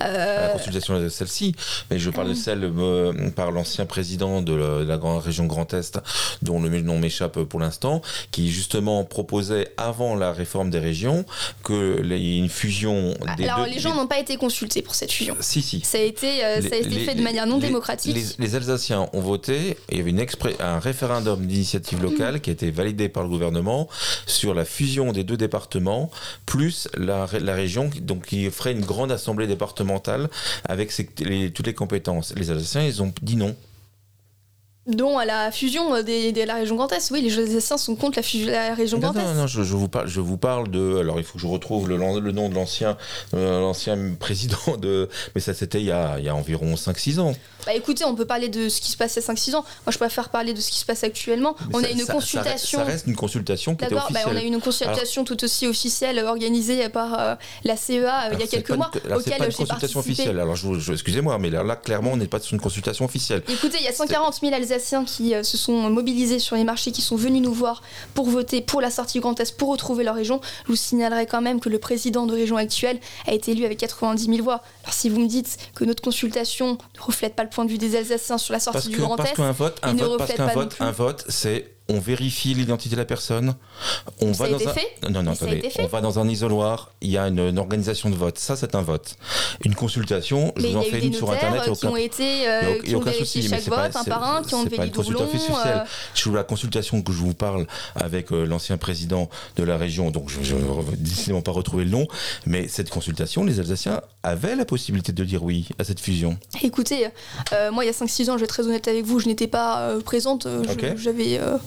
La 0.00 0.50
consultation 0.50 1.00
de 1.00 1.08
celle-ci, 1.08 1.54
mais 1.90 1.98
je 1.98 2.10
parle 2.10 2.30
de 2.30 2.34
celle 2.34 2.70
par 3.34 3.52
l'ancien 3.52 3.86
président 3.86 4.42
de 4.42 4.54
la, 4.54 4.78
de 4.80 4.84
la 4.84 4.98
grande 4.98 5.22
région 5.22 5.46
Grand 5.46 5.72
Est, 5.72 5.98
dont 6.42 6.60
le 6.60 6.80
nom 6.82 6.98
m'échappe 6.98 7.40
pour 7.44 7.60
l'instant 7.60 8.01
qui 8.30 8.50
justement 8.50 9.04
proposait 9.04 9.68
avant 9.76 10.14
la 10.14 10.32
réforme 10.32 10.70
des 10.70 10.78
régions 10.78 11.24
que 11.64 12.02
y 12.04 12.36
ait 12.36 12.38
une 12.38 12.48
fusion 12.48 13.14
ah, 13.26 13.34
des 13.36 13.48
Alors 13.48 13.66
les 13.66 13.78
gens 13.78 13.94
n'ont 13.94 14.06
pas 14.06 14.18
été 14.18 14.36
consultés 14.36 14.82
pour 14.82 14.94
cette 14.94 15.12
fusion. 15.12 15.36
Si 15.40 15.62
si. 15.62 15.80
Ça 15.80 15.98
a 15.98 16.02
été 16.02 16.44
euh, 16.44 16.60
ça 16.60 16.74
a 16.74 16.78
été 16.78 16.98
fait 17.00 17.14
de 17.14 17.22
manière 17.22 17.46
non 17.46 17.58
démocratique. 17.58 18.16
Les, 18.38 18.54
Alsaciens 18.54 19.08
ont 19.12 19.20
voté. 19.20 19.76
Il 19.90 19.98
y 19.98 20.00
avait 20.00 20.10
une 20.10 20.24
un 20.60 20.78
référendum 20.78 21.44
d'initiative 21.46 21.98
mhm. 21.98 22.04
locale 22.04 22.40
qui 22.40 22.50
a 22.50 22.52
été 22.52 22.70
validé 22.70 23.08
par 23.08 23.22
le 23.22 23.28
gouvernement 23.28 23.88
sur 24.26 24.54
la 24.54 24.64
fusion 24.64 25.12
des 25.12 25.24
deux 25.24 25.36
départements 25.36 26.10
plus 26.46 26.88
la, 26.96 27.26
la 27.40 27.54
région 27.54 27.90
donc 28.00 28.26
qui 28.26 28.50
ferait 28.50 28.72
une 28.72 28.84
grande 28.84 29.12
assemblée 29.12 29.46
départementale 29.46 30.28
avec 30.64 30.92
toutes 31.54 31.66
les 31.66 31.74
compétences. 31.74 32.34
Les 32.36 32.50
Alsaciens 32.50 32.84
ils 32.84 33.02
ont 33.02 33.12
dit 33.22 33.36
non. 33.36 33.56
Dont 34.86 35.16
à 35.18 35.24
la 35.24 35.52
fusion 35.52 35.94
euh, 35.94 36.02
de 36.02 36.42
la 36.44 36.54
région 36.54 36.74
Grand 36.76 36.90
Est. 36.92 37.10
Oui, 37.12 37.22
les 37.22 37.38
Alsaciens 37.38 37.76
sont 37.78 37.94
contre 37.94 38.18
la 38.18 38.22
fusion 38.22 38.46
de 38.46 38.52
la 38.52 38.74
région 38.74 38.98
Grand 38.98 39.12
Est. 39.14 39.22
Non, 39.22 39.34
non, 39.34 39.46
je, 39.46 39.62
je, 39.62 39.74
vous 39.74 39.88
parle, 39.88 40.08
je 40.08 40.20
vous 40.20 40.36
parle 40.36 40.68
de. 40.70 40.98
Alors, 40.98 41.18
il 41.18 41.24
faut 41.24 41.34
que 41.34 41.40
je 41.40 41.46
retrouve 41.46 41.88
le, 41.88 41.96
le 41.96 42.32
nom 42.32 42.48
de 42.48 42.54
l'ancien 42.54 42.96
euh, 43.34 43.60
l'ancien 43.60 43.96
président 44.18 44.76
de. 44.78 45.08
Mais 45.34 45.40
ça, 45.40 45.54
c'était 45.54 45.80
il, 45.80 45.86
y 45.86 45.92
a, 45.92 46.18
il 46.18 46.24
y 46.24 46.28
a 46.28 46.34
environ 46.34 46.74
5-6 46.74 47.20
ans. 47.20 47.32
Bah 47.64 47.74
écoutez, 47.74 48.04
on 48.04 48.16
peut 48.16 48.24
parler 48.24 48.48
de 48.48 48.68
ce 48.68 48.80
qui 48.80 48.90
se 48.90 48.96
passe 48.96 49.14
il 49.14 49.20
y 49.20 49.24
a 49.24 49.32
5-6 49.32 49.50
ans. 49.54 49.64
Moi, 49.86 49.92
je 49.92 49.98
préfère 49.98 50.30
parler 50.30 50.52
de 50.52 50.60
ce 50.60 50.68
qui 50.72 50.78
se 50.78 50.84
passe 50.84 51.04
actuellement. 51.04 51.54
Mais 51.68 51.76
on 51.76 51.80
ça- 51.80 51.86
a 51.86 51.90
une 51.90 52.00
ça- 52.00 52.12
consultation. 52.12 52.78
Ça, 52.80 52.84
reste 52.84 53.06
une 53.06 53.14
consultation 53.14 53.76
qui 53.76 53.84
était 53.84 53.94
bah, 53.94 54.04
on 54.26 54.34
a 54.36 54.42
une 54.42 54.60
consultation 54.60 55.22
tout 55.24 55.44
aussi 55.44 55.68
officielle 55.68 56.18
organisée 56.24 56.88
par 56.88 57.20
euh, 57.20 57.34
la 57.62 57.76
CEA 57.76 58.30
euh, 58.30 58.30
il 58.32 58.40
y 58.40 58.42
a 58.42 58.46
quelques 58.48 58.66
pas 58.66 58.74
une- 58.74 58.78
mois, 58.78 58.90
alors, 59.04 59.20
c'est 59.20 59.28
auquel 59.28 59.38
pas 59.38 59.46
une 59.46 59.52
consultation 59.54 60.00
officielle. 60.00 60.40
Alors, 60.40 60.56
je, 60.56 60.66
vous- 60.66 60.80
je- 60.80 60.92
excusez-moi, 60.92 61.38
mais 61.38 61.50
là, 61.50 61.62
là, 61.62 61.76
clairement, 61.76 62.10
on 62.14 62.16
n'est 62.16 62.26
pas 62.26 62.40
sur 62.40 62.54
une 62.54 62.60
consultation 62.60 63.04
officielle. 63.04 63.44
Écoutez, 63.48 63.76
il 63.78 63.84
y 63.84 63.88
a 63.88 63.92
140 63.92 64.40
000 64.40 64.52
Alsaciens 64.72 65.04
qui 65.04 65.34
euh, 65.34 65.42
se 65.42 65.56
sont 65.56 65.90
mobilisés 65.90 66.38
sur 66.38 66.56
les 66.56 66.64
marchés, 66.64 66.92
qui 66.92 67.02
sont 67.02 67.16
venus 67.16 67.42
nous 67.42 67.52
voir 67.52 67.82
pour 68.14 68.26
voter 68.26 68.60
pour 68.60 68.80
la 68.80 68.90
sortie 68.90 69.18
du 69.18 69.20
Grand 69.20 69.38
Est, 69.38 69.56
pour 69.56 69.68
retrouver 69.70 70.04
leur 70.04 70.14
région. 70.14 70.40
Je 70.64 70.68
vous 70.68 70.76
signalerai 70.76 71.26
quand 71.26 71.40
même 71.40 71.60
que 71.60 71.68
le 71.68 71.78
président 71.78 72.26
de 72.26 72.32
région 72.32 72.56
actuelle 72.56 72.98
a 73.26 73.32
été 73.32 73.52
élu 73.52 73.64
avec 73.64 73.78
90 73.78 74.26
000 74.26 74.42
voix. 74.42 74.62
Alors 74.84 74.94
si 74.94 75.08
vous 75.08 75.20
me 75.20 75.28
dites 75.28 75.58
que 75.74 75.84
notre 75.84 76.02
consultation 76.02 76.72
ne 76.96 77.00
reflète 77.00 77.34
pas 77.36 77.44
le 77.44 77.50
point 77.50 77.64
de 77.64 77.70
vue 77.70 77.78
des 77.78 77.96
Alsaciens 77.96 78.38
sur 78.38 78.52
la 78.52 78.60
sortie 78.60 78.74
Parce 78.78 78.88
du 78.88 78.96
que 78.96 79.02
Grand 79.02 79.16
parce 79.16 79.30
Est, 79.30 79.34
qu'un 79.34 79.52
vote, 79.52 79.78
un 79.82 79.94
vote, 79.94 80.18
parce 80.18 80.32
qu'un 80.34 80.46
vote, 80.48 80.76
un 80.80 80.90
vote, 80.92 81.24
c'est 81.28 81.68
on 81.88 81.98
vérifie 81.98 82.54
l'identité 82.54 82.94
de 82.94 83.00
la 83.00 83.04
personne. 83.04 83.54
On 84.20 84.32
Ça 84.32 84.44
va 84.44 84.48
a 84.48 84.52
dans 84.52 84.56
été 84.58 84.68
un 84.68 84.72
fait 84.72 84.88
non 85.10 85.22
non 85.24 85.32
attendez, 85.32 85.56
été 85.58 85.82
on 85.82 85.86
va 85.88 86.00
dans 86.00 86.20
un 86.20 86.28
isoloir. 86.28 86.92
Il 87.00 87.10
y 87.10 87.18
a 87.18 87.26
une, 87.26 87.40
une 87.40 87.58
organisation 87.58 88.08
de 88.08 88.14
vote. 88.14 88.38
Ça 88.38 88.54
c'est 88.56 88.74
un 88.76 88.82
vote. 88.82 89.16
Une 89.64 89.74
consultation, 89.74 90.52
je 90.56 90.62
mais 90.62 90.68
vous 90.68 90.78
il 90.80 90.84
y 90.84 90.88
en 90.88 90.90
fais 90.90 91.04
une 91.06 91.12
sur 91.12 91.30
internet. 91.30 91.62
qui 91.64 91.68
ont 91.70 91.90
aucun- 91.90 91.96
été, 91.96 92.22
y 92.42 92.46
a- 92.46 92.62
euh, 92.62 92.78
a 92.78 92.82
qui 92.84 92.94
ont 92.96 93.00
vérifié 93.00 93.42
chaque 93.42 93.60
c'est 93.62 93.68
pas- 93.70 93.88
vote 93.88 93.96
un 93.96 94.04
par 94.04 94.22
un, 94.36 94.42
qui 94.42 94.54
ont 94.54 94.62
levé 94.64 94.76
les 94.78 94.88
doublons. 94.90 95.28
euh, 95.66 95.84
Je 96.14 96.28
vous 96.28 96.34
la 96.34 96.44
consultation 96.44 97.02
que 97.02 97.12
je 97.12 97.18
vous 97.18 97.34
parle 97.34 97.66
avec 97.96 98.32
euh, 98.32 98.44
l'ancien 98.46 98.78
président 98.78 99.28
de 99.56 99.64
la 99.64 99.76
région, 99.76 100.10
donc 100.12 100.30
je 100.30 100.54
ne 100.54 100.96
décidément 100.96 101.42
pas 101.42 101.52
retrouver 101.52 101.84
le 101.84 101.90
nom, 101.90 102.06
mais 102.46 102.68
cette 102.68 102.90
consultation, 102.90 103.44
les 103.44 103.58
Alsaciens 103.58 104.00
avaient 104.22 104.54
la 104.54 104.64
possibilité 104.72 105.12
de 105.12 105.22
dire 105.24 105.42
oui 105.44 105.68
à 105.78 105.84
cette 105.84 106.00
fusion. 106.00 106.38
Écoutez, 106.62 107.08
euh, 107.52 107.70
moi 107.70 107.84
il 107.84 107.88
y 107.88 107.90
a 107.90 107.92
5-6 107.92 108.30
ans, 108.30 108.34
je 108.34 108.38
vais 108.38 108.44
être 108.44 108.48
très 108.54 108.66
honnête 108.66 108.88
avec 108.88 109.04
vous, 109.04 109.18
je 109.18 109.26
n'étais 109.26 109.46
pas 109.46 109.80
euh, 109.80 110.00
présente, 110.00 110.46
euh, 110.46 110.62
j'avais 110.96 111.38
euh, 111.38 111.58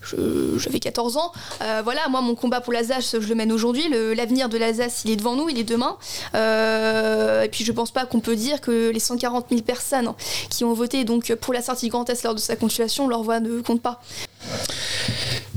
je- 0.00 0.56
j'avais 0.56 0.80
14 0.80 1.18
ans. 1.18 1.30
Euh, 1.60 1.82
voilà, 1.84 2.08
moi 2.08 2.22
mon 2.22 2.34
combat 2.34 2.62
pour 2.62 2.72
l'Alsace, 2.72 3.16
je 3.20 3.28
le 3.28 3.34
mène 3.34 3.52
aujourd'hui. 3.52 3.84
L'avenir 4.16 4.48
de 4.48 4.56
l'Alsace, 4.56 5.02
il 5.04 5.10
est 5.10 5.16
devant 5.16 5.36
nous, 5.36 5.50
il 5.50 5.58
est 5.58 5.64
demain. 5.64 5.98
Euh, 6.34 7.42
et 7.42 7.48
puis 7.50 7.64
je 7.64 7.72
pense 7.72 7.90
pas 7.90 8.06
qu'on 8.06 8.20
peut 8.20 8.34
dire 8.36 8.62
que 8.62 8.88
les 8.90 8.98
140 9.00 9.46
000 9.50 9.60
personnes 9.60 10.12
qui 10.48 10.64
ont 10.64 10.72
voté 10.72 11.04
donc 11.04 11.34
pour 11.34 11.52
la 11.52 11.60
sortie 11.60 11.86
du 11.86 11.90
Grand 11.90 12.08
Est 12.08 12.22
lors 12.24 12.34
de 12.34 12.40
sa 12.40 12.56
consultation, 12.56 13.08
leur 13.08 13.22
voix 13.22 13.40
ne 13.40 13.60
compte 13.60 13.82
pas. 13.82 14.00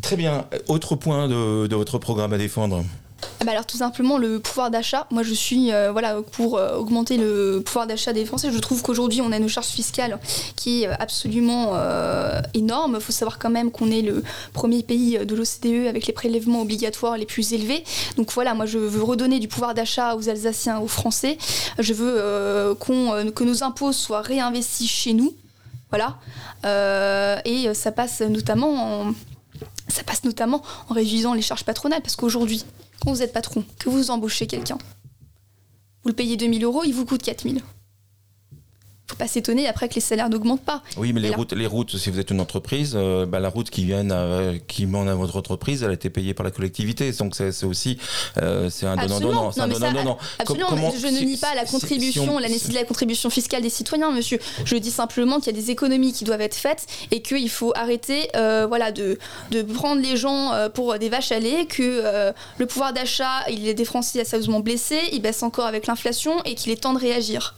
Très 0.02 0.18
bien. 0.18 0.46
Autre 0.68 0.96
point 0.96 1.28
de, 1.30 1.68
de 1.68 1.76
votre 1.78 2.00
programme 2.00 2.34
à 2.34 2.38
défendre 2.38 2.84
bah 3.46 3.52
alors 3.52 3.68
tout 3.68 3.78
simplement 3.78 4.18
le 4.18 4.40
pouvoir 4.40 4.72
d'achat. 4.72 5.06
Moi 5.12 5.22
je 5.22 5.34
suis 5.34 5.72
euh, 5.72 5.92
voilà 5.92 6.22
pour 6.32 6.58
euh, 6.58 6.76
augmenter 6.78 7.18
le 7.18 7.62
pouvoir 7.64 7.86
d'achat 7.86 8.12
des 8.12 8.26
Français. 8.26 8.52
Je 8.52 8.58
trouve 8.58 8.82
qu'aujourd'hui 8.82 9.22
on 9.22 9.32
a 9.32 9.38
une 9.38 9.48
charge 9.48 9.68
fiscale 9.68 10.20
qui 10.56 10.84
est 10.84 10.88
absolument 10.88 11.74
euh, 11.76 12.42
énorme. 12.56 12.96
Il 13.00 13.02
faut 13.02 13.12
savoir 13.12 13.38
quand 13.38 13.52
même 13.52 13.70
qu'on 13.70 13.92
est 13.92 14.02
le 14.02 14.24
premier 14.54 14.82
pays 14.82 15.20
de 15.24 15.36
l'OCDE 15.36 15.88
avec 15.88 16.08
les 16.08 16.14
prélèvements 16.14 16.62
obligatoires 16.62 17.18
les 17.18 17.28
plus 17.28 17.54
élevés. 17.54 17.84
Donc 18.18 18.32
voilà, 18.32 18.56
moi 18.56 18.66
je 18.66 18.80
veux 18.80 19.04
redonner 19.04 19.40
du 19.40 19.48
pouvoir 19.48 19.76
d'achat 19.76 20.16
aux 20.16 20.30
Alsaciens, 20.30 20.80
aux 20.80 20.88
Français. 20.88 21.38
Je 21.78 21.94
veux 21.94 22.76
qu'on, 22.80 23.32
que 23.32 23.44
nos 23.44 23.64
impôts 23.64 23.92
soient 23.92 24.22
réinvestis 24.22 24.88
chez 24.88 25.14
nous. 25.14 25.34
Voilà. 25.92 26.18
Et 27.46 27.74
ça 27.74 27.92
passe 27.92 28.22
notamment 28.22 29.04
en, 29.08 29.14
ça 29.90 30.04
passe 30.04 30.24
notamment 30.24 30.64
en 30.90 30.94
réduisant 30.94 31.34
les 31.34 31.42
charges 31.42 31.64
patronales 31.64 32.02
parce 32.02 32.16
qu'aujourd'hui, 32.16 32.66
quand 33.02 33.12
vous 33.12 33.22
êtes 33.22 33.34
patron, 33.34 33.64
que 33.80 33.90
vous 33.90 34.12
embauchez 34.12 34.48
quelqu'un, 34.48 34.78
vous 36.04 36.10
le 36.10 36.16
payez 36.16 36.38
2000 36.38 36.64
euros, 36.64 36.84
il 36.84 36.94
vous 36.94 37.06
coûte 37.06 37.22
4000. 37.22 37.62
Faut 39.10 39.16
pas 39.16 39.28
s'étonner 39.28 39.68
après 39.70 39.88
que 39.88 39.96
les 39.96 40.02
salaires 40.02 40.28
n'augmentent 40.30 40.66
pas. 40.66 40.84
Oui, 40.98 41.14
mais 41.14 41.22
les 41.22 41.30
là- 41.30 41.38
routes, 41.38 41.54
les 41.54 41.66
routes, 41.66 41.96
si 41.96 42.12
vous 42.12 42.20
êtes 42.20 42.30
une 42.30 42.42
entreprise, 42.42 42.92
euh, 42.96 43.26
bah, 43.26 43.40
la 43.40 43.48
route 43.48 43.70
qui 43.70 43.86
vient 43.86 44.10
à, 44.12 44.52
qui 44.68 44.86
mène 44.86 45.08
à 45.08 45.16
votre 45.16 45.38
entreprise, 45.38 45.82
elle 45.82 45.92
a 45.92 45.94
été 45.94 46.10
payée 46.10 46.34
par 46.34 46.44
la 46.44 46.52
collectivité. 46.52 47.10
Donc 47.14 47.34
c'est 47.34 47.64
aussi 47.64 47.98
euh, 48.42 48.70
c'est 48.70 48.86
un 48.86 48.98
Absolument. 48.98 49.20
donnant-donnant. 49.20 49.52
C'est 49.54 49.60
Non, 49.62 49.64
un 49.64 49.68
mais 49.68 49.74
ça, 49.76 49.80
donnant-donnant. 49.80 50.18
Absolument, 50.40 50.68
comment- 50.70 50.92
je 50.92 51.08
ne 51.08 51.18
si- 51.20 51.26
nie 51.26 51.38
pas 51.38 51.56
la 51.56 51.64
contribution, 51.64 52.24
si 52.24 52.30
on- 52.30 52.38
la 52.40 52.50
nécessité 52.50 52.74
de 52.74 52.80
la 52.80 52.84
contribution 52.84 53.30
fiscale 53.30 53.62
des 53.62 53.70
citoyens, 53.70 54.12
monsieur. 54.12 54.40
Je 54.66 54.76
dis 54.76 54.92
simplement 54.92 55.38
qu'il 55.40 55.56
y 55.56 55.58
a 55.58 55.62
des 55.62 55.72
économies 55.72 56.12
qui 56.12 56.26
doivent 56.26 56.42
être 56.42 56.56
faites 56.56 56.86
et 57.12 57.22
qu'il 57.22 57.50
faut 57.50 57.72
arrêter 57.78 58.28
euh, 58.36 58.66
voilà, 58.68 58.92
de, 58.92 59.18
de 59.52 59.62
prendre 59.62 60.02
les 60.02 60.18
gens 60.18 60.52
euh, 60.52 60.68
pour 60.68 61.00
des 61.00 61.08
vaches 61.08 61.32
à 61.32 61.40
lait, 61.40 61.66
que 61.66 61.82
euh, 61.82 62.34
le 62.58 62.66
pouvoir 62.66 62.92
d'achat, 62.92 63.46
il 63.50 63.66
est 63.70 63.74
des 63.74 63.86
Français 63.86 64.26
sérieusement 64.26 64.60
blessés, 64.60 65.00
il 65.14 65.22
baisse 65.22 65.44
encore 65.44 65.66
avec 65.66 65.88
l'inflation 65.88 66.44
et 66.44 66.56
qu'il 66.56 66.74
est 66.74 66.76
temps 66.82 66.94
de 66.94 67.00
réagir. 67.00 67.56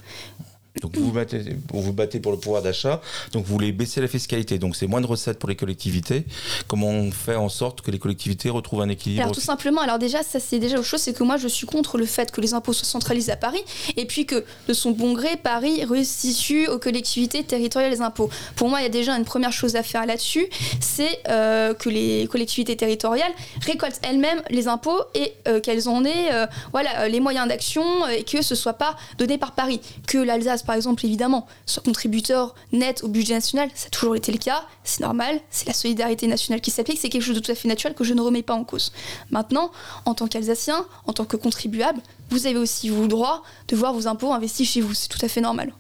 Donc 0.82 0.96
vous 0.96 1.06
vous 1.06 1.12
battez, 1.12 1.44
vous 1.74 1.94
battez 1.94 2.20
pour 2.20 2.32
le 2.32 2.38
pouvoir 2.38 2.62
d'achat, 2.62 3.02
donc 3.34 3.44
vous 3.46 3.54
voulez 3.54 3.72
baisser 3.72 4.02
la 4.02 4.08
fiscalité, 4.08 4.60
donc 4.60 4.76
c'est 4.76 4.86
moins 4.88 5.02
de 5.02 5.08
recettes 5.08 5.40
pour 5.40 5.50
les 5.50 5.56
collectivités. 5.56 6.26
Comment 6.68 6.90
on 6.90 7.12
fait 7.12 7.36
en 7.36 7.50
sorte 7.50 7.82
que 7.82 7.90
les 7.90 7.98
collectivités 7.98 8.50
retrouvent 8.50 8.82
un 8.82 8.90
équilibre 8.90 9.24
Alors 9.24 9.34
tout 9.34 9.42
simplement, 9.42 9.82
alors 9.82 9.98
déjà, 9.98 10.22
ça 10.22 10.40
c'est 10.40 10.60
déjà 10.60 10.78
autre 10.78 10.86
chose, 10.86 11.02
c'est 11.02 11.14
que 11.14 11.24
moi 11.24 11.38
je 11.38 11.48
suis 11.48 11.66
contre 11.66 11.98
le 11.98 12.06
fait 12.06 12.32
que 12.32 12.40
les 12.40 12.54
impôts 12.54 12.74
soient 12.74 12.86
centralisés 12.86 13.32
à 13.32 13.36
Paris 13.36 13.64
et 13.98 14.06
puis 14.06 14.26
que 14.26 14.46
de 14.68 14.74
son 14.74 14.92
bon 14.92 15.14
gré, 15.14 15.38
Paris 15.42 15.84
restitue 15.84 16.68
aux 16.68 16.80
collectivités 16.80 17.44
territoriales 17.44 17.92
les 17.92 18.02
impôts. 18.02 18.30
Pour 18.56 18.70
moi, 18.70 18.80
il 18.80 18.84
y 18.84 18.88
a 18.88 18.90
déjà 18.90 19.18
une 19.18 19.26
première 19.26 19.52
chose 19.52 19.76
à 19.76 19.84
faire 19.84 20.06
là-dessus, 20.06 20.48
c'est 20.80 21.20
euh, 21.30 21.74
que 21.74 21.90
les 21.90 22.28
collectivités 22.28 22.78
territoriales 22.78 23.32
récoltent 23.66 24.00
elles-mêmes 24.04 24.42
les 24.50 24.68
impôts 24.68 25.02
et 25.16 25.34
euh, 25.48 25.60
qu'elles 25.60 25.90
en 25.90 26.06
aient 26.06 26.32
euh, 26.32 26.46
voilà, 26.72 27.02
euh, 27.02 27.08
les 27.08 27.20
moyens 27.20 27.48
d'action 27.48 28.08
et 28.08 28.24
que 28.24 28.42
ce 28.42 28.56
soit 28.56 28.74
pas 28.74 28.96
donné 29.18 29.38
par 29.38 29.54
Paris. 29.54 29.82
Que 30.08 30.18
l'Alsace, 30.18 30.64
par 30.70 30.76
exemple, 30.76 31.04
évidemment, 31.04 31.48
soit 31.66 31.82
contributeur 31.82 32.54
net 32.74 33.04
au 33.04 33.08
budget 33.08 33.34
national, 33.34 33.72
ça 33.74 33.88
a 33.88 33.90
toujours 33.90 34.16
été 34.16 34.32
le 34.32 34.38
cas, 34.38 34.64
c'est 34.84 35.00
normal, 35.00 35.42
c'est 35.50 35.66
la 35.66 35.74
solidarité 35.74 36.28
nationale 36.28 36.62
qui 36.62 36.70
s'applique, 36.70 37.00
c'est 37.02 37.10
quelque 37.10 37.24
chose 37.24 37.34
de 37.34 37.40
tout 37.40 37.52
à 37.52 37.56
fait 37.56 37.68
naturel 37.68 37.96
que 37.96 38.04
je 38.04 38.14
ne 38.14 38.22
remets 38.22 38.44
pas 38.44 38.54
en 38.54 38.64
cause. 38.64 38.92
Maintenant, 39.32 39.72
en 40.06 40.14
tant 40.14 40.28
qu'Alsacien, 40.28 40.86
en 41.08 41.14
tant 41.14 41.26
que 41.26 41.38
contribuable, 41.38 42.00
vous 42.30 42.46
avez 42.46 42.60
aussi 42.60 42.90
vous 42.90 43.02
le 43.02 43.08
droit 43.08 43.42
de 43.68 43.76
voir 43.76 43.94
vos 43.94 44.08
impôts 44.08 44.32
investis 44.32 44.70
chez 44.70 44.82
vous, 44.82 44.94
c'est 44.94 45.08
tout 45.08 45.26
à 45.26 45.28
fait 45.28 45.42
normal. 45.42 45.74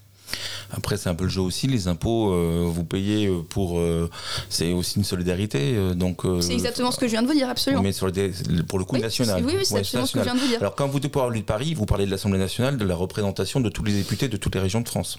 Après, 0.71 0.98
c'est 0.98 1.09
un 1.09 1.15
peu 1.15 1.24
le 1.25 1.29
jeu 1.29 1.41
aussi. 1.41 1.67
Les 1.67 1.88
impôts, 1.88 2.31
euh, 2.33 2.63
vous 2.67 2.83
payez 2.83 3.27
euh, 3.27 3.41
pour. 3.41 3.79
euh, 3.79 4.09
c'est 4.50 4.71
aussi 4.71 4.98
une 4.98 5.03
solidarité. 5.03 5.74
euh, 5.75 5.93
donc. 5.93 6.21
C'est 6.41 6.53
exactement 6.53 6.91
ce 6.91 7.00
que 7.00 7.07
je 7.07 7.12
viens 7.12 7.21
de 7.21 7.27
vous 7.27 7.33
dire, 7.33 7.50
absolument. 7.50 7.81
Mais 7.83 7.91
sur 7.91 8.05
le 8.05 8.12
dé- 8.12 8.31
pour 8.67 8.79
le 8.79 8.86
coup 8.86 8.95
Oui, 8.95 9.01
national. 9.01 9.43
oui, 9.45 9.53
oui, 9.57 9.65
c'est 9.65 9.74
Ouais, 9.75 9.79
absolument 9.81 10.05
ce 10.07 10.13
que 10.13 10.19
je 10.19 10.24
viens 10.24 10.36
de 10.36 10.39
vous 10.39 10.48
dire. 10.48 10.59
Alors, 10.59 10.75
quand 10.75 10.88
vous 10.88 11.00
parlez 11.00 11.39
de 11.39 11.45
Paris, 11.45 11.74
vous 11.74 11.86
parlez 11.86 12.05
de 12.05 12.12
l'Assemblée 12.12 12.39
nationale, 12.39 12.77
de 12.77 12.86
la 12.86 12.95
représentation 12.95 13.59
de 13.59 13.69
tous 13.69 13.83
les 13.83 13.93
députés 13.93 14.27
de 14.27 14.38
toutes 14.38 14.55
les 14.55 14.62
régions 14.62 14.81
de 14.81 14.88
France. 14.89 15.17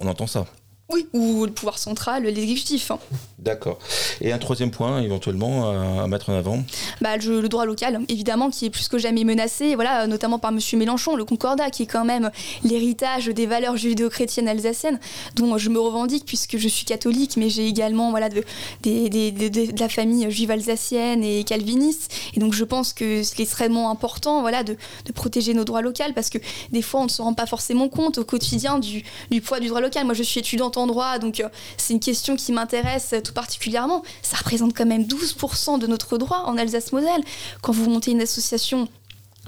On 0.00 0.08
entend 0.08 0.26
ça. 0.26 0.46
Oui, 0.88 1.08
ou 1.12 1.46
le 1.46 1.50
pouvoir 1.52 1.78
central, 1.78 2.22
l'exécutif. 2.22 2.92
hein. 2.92 2.98
D'accord. 3.40 3.78
Et 4.20 4.32
un 4.32 4.38
troisième 4.38 4.70
point, 4.70 5.00
éventuellement, 5.02 6.00
à, 6.00 6.06
mettre 6.06 6.30
en 6.30 6.34
avant? 6.38 6.62
Bah, 7.00 7.16
le, 7.16 7.40
le 7.40 7.48
droit 7.48 7.64
local, 7.64 8.00
évidemment, 8.08 8.50
qui 8.50 8.66
est 8.66 8.70
plus 8.70 8.86
que 8.88 8.96
jamais 8.96 9.24
menacé, 9.24 9.74
voilà, 9.74 10.06
notamment 10.06 10.38
par 10.38 10.52
M. 10.52 10.60
Mélenchon, 10.74 11.16
le 11.16 11.24
Concordat, 11.24 11.70
qui 11.70 11.82
est 11.82 11.86
quand 11.86 12.04
même 12.04 12.30
l'héritage 12.62 13.26
des 13.26 13.46
valeurs 13.46 13.76
judéo-chrétiennes 13.76 14.46
alsaciennes, 14.48 15.00
dont 15.34 15.58
je 15.58 15.70
me 15.70 15.80
revendique 15.80 16.24
puisque 16.24 16.56
je 16.56 16.68
suis 16.68 16.84
catholique, 16.84 17.36
mais 17.36 17.50
j'ai 17.50 17.66
également 17.66 18.10
voilà, 18.10 18.28
de, 18.28 18.44
des- 18.82 19.08
des- 19.08 19.32
des- 19.32 19.50
des- 19.50 19.72
de 19.72 19.80
la 19.80 19.88
famille 19.88 20.30
juive 20.30 20.52
alsacienne 20.52 21.24
et 21.24 21.42
calviniste. 21.42 22.12
Et 22.34 22.40
donc 22.40 22.52
je 22.54 22.62
pense 22.64 22.92
que 22.92 23.24
c'est 23.24 23.40
extrêmement 23.40 23.90
important 23.90 24.40
voilà, 24.40 24.62
de, 24.62 24.76
de 25.04 25.12
protéger 25.12 25.52
nos 25.52 25.64
droits 25.64 25.82
locaux, 25.82 26.04
parce 26.14 26.30
que 26.30 26.38
des 26.70 26.82
fois, 26.82 27.00
on 27.00 27.04
ne 27.04 27.08
se 27.08 27.22
rend 27.22 27.34
pas 27.34 27.46
forcément 27.46 27.88
compte 27.88 28.18
au 28.18 28.24
quotidien 28.24 28.78
du, 28.78 29.02
du 29.30 29.40
poids 29.40 29.60
du 29.60 29.68
droit 29.68 29.80
local. 29.80 30.04
Moi, 30.04 30.14
je 30.14 30.22
suis 30.22 30.40
étudiante 30.40 30.75
en 30.76 30.86
droit, 30.86 31.18
donc 31.18 31.40
euh, 31.40 31.48
c'est 31.76 31.92
une 31.92 32.00
question 32.00 32.36
qui 32.36 32.52
m'intéresse 32.52 33.14
tout 33.24 33.32
particulièrement. 33.32 34.02
Ça 34.22 34.36
représente 34.36 34.76
quand 34.76 34.86
même 34.86 35.02
12% 35.02 35.78
de 35.78 35.86
notre 35.86 36.18
droit 36.18 36.42
en 36.46 36.56
Alsace-Moselle. 36.56 37.22
Quand 37.62 37.72
vous 37.72 37.88
montez 37.90 38.10
une 38.10 38.20
association, 38.20 38.88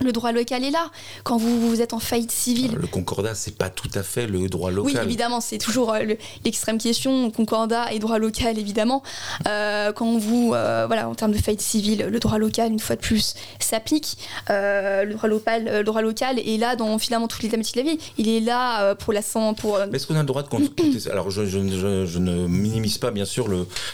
le 0.00 0.12
droit 0.12 0.32
local 0.32 0.64
est 0.64 0.70
là. 0.70 0.90
Quand 1.24 1.36
vous, 1.36 1.68
vous 1.68 1.80
êtes 1.80 1.92
en 1.92 1.98
faillite 1.98 2.30
civile, 2.32 2.72
Le 2.80 2.86
concordat, 2.86 3.34
c'est 3.34 3.56
pas 3.56 3.68
tout 3.70 3.90
à 3.94 4.02
fait 4.02 4.26
le 4.26 4.48
droit 4.48 4.70
oui, 4.70 4.92
local. 4.92 5.04
évidemment, 5.04 5.40
c'est 5.40 5.58
toujours 5.58 5.92
euh, 5.92 6.00
le- 6.00 6.16
l'extrême 6.44 6.78
question, 6.78 7.30
concordat 7.30 7.92
et 7.92 7.98
droit 7.98 8.18
local, 8.18 8.58
évidemment. 8.58 9.02
Euh, 9.46 9.92
quand 9.92 10.16
vous, 10.18 10.52
euh, 10.54 10.84
voilà, 10.86 11.08
en 11.08 11.14
termes 11.14 11.32
de 11.32 11.38
faillite 11.38 11.60
civile, 11.60 12.06
le 12.10 12.18
droit 12.20 12.38
local, 12.38 12.72
une 12.72 12.78
fois 12.78 12.96
de 12.96 13.00
plus, 13.00 13.34
s'applique. 13.58 14.18
Le, 14.48 15.12
droit 15.14 15.28
local, 15.28 15.64
le 15.64 15.84
droit 15.84 16.02
local 16.02 16.38
est 16.38 16.58
là 16.58 16.76
dans 16.76 16.98
finalement 16.98 17.28
toutes 17.28 17.42
les 17.42 17.48
thématiques 17.48 17.76
de 17.76 17.82
la 17.82 17.90
vie. 17.92 17.98
Il 18.18 18.28
est 18.28 18.40
là 18.40 18.94
pour 18.94 19.12
la 19.12 19.22
sang- 19.22 19.54
pour. 19.54 19.78
Mais 19.90 19.96
Est-ce 19.96 20.06
qu'on 20.06 20.14
a 20.16 20.20
le 20.20 20.26
droit 20.26 20.42
de 20.42 20.48
contester 20.48 21.10
Alors, 21.10 21.30
je, 21.30 21.44
je- 21.46 21.68
je- 21.68 22.06
je 22.06 22.18
ne 22.18 22.46
minimise 22.46 22.98
pas, 22.98 23.10
bien 23.10 23.24
sûr, 23.24 23.48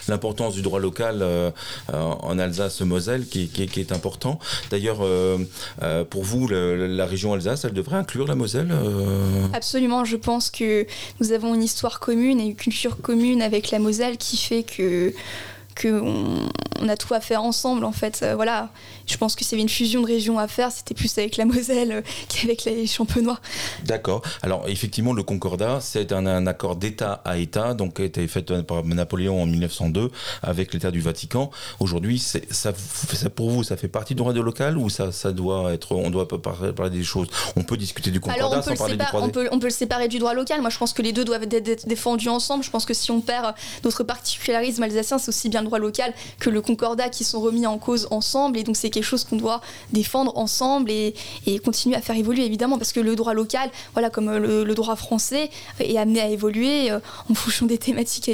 l'importance 0.09 0.55
du 0.55 0.63
droit 0.63 0.81
local 0.81 1.25
en 1.93 2.39
Alsace-Moselle, 2.39 3.27
qui, 3.27 3.49
qui- 3.49 3.67
qui 3.67 3.81
est 3.81 3.93
important. 3.93 4.39
D'ailleurs, 4.71 4.99
euh, 5.95 6.01
euh, 6.01 6.05
pour 6.05 6.25
vous, 6.25 6.49
la 6.49 7.07
région 7.07 7.33
Alsace, 7.33 7.65
elle 7.65 7.73
devrait 7.73 7.97
inclure 7.97 8.27
la 8.27 8.35
Moselle 8.35 8.73
Absolument, 9.53 10.05
je 10.05 10.17
pense 10.17 10.51
que 10.51 10.87
nous 11.21 11.33
avons 11.33 11.55
une 11.55 11.63
histoire 11.63 12.01
commune 12.01 12.41
et 12.41 12.45
une 12.45 12.55
culture 12.55 13.01
commune 13.01 13.43
avec 13.43 13.71
la 13.71 13.79
Moselle 13.79 14.17
qui 14.17 14.37
fait 14.37 14.63
que 14.63 15.13
qu'on 15.81 16.49
on 16.81 16.89
a 16.89 16.97
tout 16.97 17.13
à 17.15 17.21
faire 17.21 17.43
ensemble 17.43 17.85
en 17.85 17.93
fait. 17.93 18.21
Euh, 18.23 18.35
voilà, 18.35 18.71
je 19.07 19.17
pense 19.17 19.35
que 19.35 19.45
s'il 19.45 19.53
y 19.53 19.55
avait 19.61 19.63
une 19.63 19.69
fusion 19.69 20.03
de 20.03 20.07
régions 20.07 20.39
à 20.39 20.49
faire, 20.49 20.71
c'était 20.73 20.95
plus 20.95 21.17
avec 21.19 21.37
la 21.37 21.45
Moselle 21.45 21.93
euh, 21.93 22.03
qu'avec 22.29 22.65
les 22.65 22.87
Champenois. 22.87 23.39
D'accord. 23.85 24.23
Alors 24.43 24.69
effectivement, 24.69 25.13
le 25.13 25.23
Concordat, 25.23 25.79
c'est 25.81 26.13
un, 26.13 26.47
accord 26.47 26.77
d'État 26.77 27.23
à 27.25 27.39
État, 27.39 27.75
donc 27.75 27.95
qui 27.95 28.03
a 28.03 28.05
été 28.05 28.27
fait 28.29 28.63
par 28.63 28.85
Napoléon 28.85 29.43
en 29.43 29.47
1902 29.47 30.11
avec 30.43 30.75
l'État 30.75 30.91
du 30.91 31.01
Vatican. 31.01 31.51
Aujourd'hui, 31.81 32.19
ça, 32.19 32.39
ça, 32.51 32.73
pour 33.31 33.51
vous, 33.51 33.63
ça 33.65 33.77
fait 33.77 33.89
partie 33.89 34.15
du 34.15 34.19
droit 34.19 34.33
de 34.33 34.41
local 34.41 34.77
ou 34.79 34.91
ça, 34.91 35.13
ça 35.13 35.33
doit 35.33 35.73
être, 35.73 35.93
on 35.93 36.11
doit 36.11 36.27
parler 36.29 36.91
des 36.91 37.05
choses? 37.05 37.29
On 37.57 37.63
peut 37.63 37.77
discuter 37.77 38.11
du 38.11 38.21
Concordat 38.21 38.63
sans 38.63 38.75
parler 38.77 38.97
du 38.97 39.05
droit 39.05 39.23
on 39.23 39.29
peut, 39.31 39.49
on 39.53 39.59
peut 39.59 39.67
le 39.67 39.73
séparer 39.73 40.09
du 40.09 40.19
droit 40.19 40.35
local. 40.35 40.61
Moi, 40.61 40.71
je 40.71 40.79
pense 40.79 40.93
que 40.93 41.03
les 41.03 41.13
deux 41.13 41.25
doivent 41.25 41.47
être 41.51 41.87
défendus 41.87 42.29
ensemble. 42.29 42.65
Je 42.65 42.71
pense 42.71 42.85
que 42.85 42.95
si 42.95 43.11
on 43.11 43.21
perd 43.21 43.55
notre 43.85 44.05
particularisme 44.05 44.83
alsacien, 44.83 45.19
c'est 45.19 45.29
aussi 45.29 45.49
bien 45.49 45.64
droit 45.65 45.79
local 45.79 46.13
que 46.39 46.51
le 46.51 46.61
Concordat 46.61 47.09
qui 47.09 47.25
sont 47.25 47.41
remis 47.41 47.67
en 47.67 47.79
cause 47.79 48.09
ensemble. 48.11 48.59
Et 48.59 48.63
donc, 48.63 48.77
c'est 48.77 48.91
quelque 48.91 49.05
chose 49.05 49.25
qu'on 49.25 49.37
doit 49.37 49.61
défendre 49.93 50.37
ensemble 50.37 50.91
et, 50.91 51.15
continuer 51.65 51.97
à 51.97 52.01
faire 52.01 52.17
évoluer, 52.17 52.45
évidemment, 52.45 52.79
parce 52.79 52.93
que 52.93 53.01
le 53.01 53.17
droit 53.17 53.35
local, 53.35 53.71
voilà, 53.93 54.11
comme 54.11 54.29
euh, 54.29 54.65
le, 54.65 54.75
droit 54.75 54.97
français, 54.97 55.51
est 55.81 55.97
amené 55.97 56.21
à 56.21 56.29
évoluer 56.29 56.91
euh, 56.91 56.99
en 57.31 57.35
fonction 57.35 57.67
des 57.67 57.79
thématiques 57.79 58.31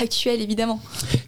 actuelles, 0.00 0.40
évidemment. 0.40 0.80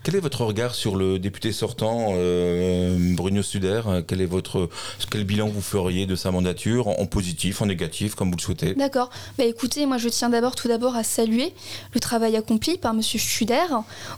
Quel 0.03 0.17
est 0.17 0.21
votre 0.21 0.45
regard 0.45 0.75
sur 0.75 0.97
le 0.97 1.19
député 1.19 1.53
sortant, 1.53 2.13
euh, 2.13 2.97
Bruno 3.15 3.43
Suder 3.43 3.83
quel, 4.07 4.21
est 4.21 4.27
votre, 4.27 4.69
quel 5.11 5.25
bilan 5.25 5.49
vous 5.49 5.61
feriez 5.61 6.07
de 6.07 6.17
sa 6.17 6.31
mandature, 6.31 6.89
en 6.89 7.07
positif, 7.07 7.63
en 7.63 7.67
négatif, 7.67 8.15
comme 8.15 8.31
vous 8.31 8.37
le 8.37 8.43
souhaitez? 8.43 8.75
D'accord. 8.75 9.11
Bah, 9.39 9.45
écoutez, 9.45 9.87
moi, 9.87 9.99
je 9.99 10.09
tiens 10.09 10.31
d'abord, 10.31 10.55
tout 10.55 10.69
d'abord, 10.69 10.97
à 10.97 11.05
saluer 11.05 11.53
le 11.93 12.01
travail 12.01 12.37
accompli 12.37 12.79
par 12.79 12.93
M. 12.93 13.03
Studer 13.03 13.67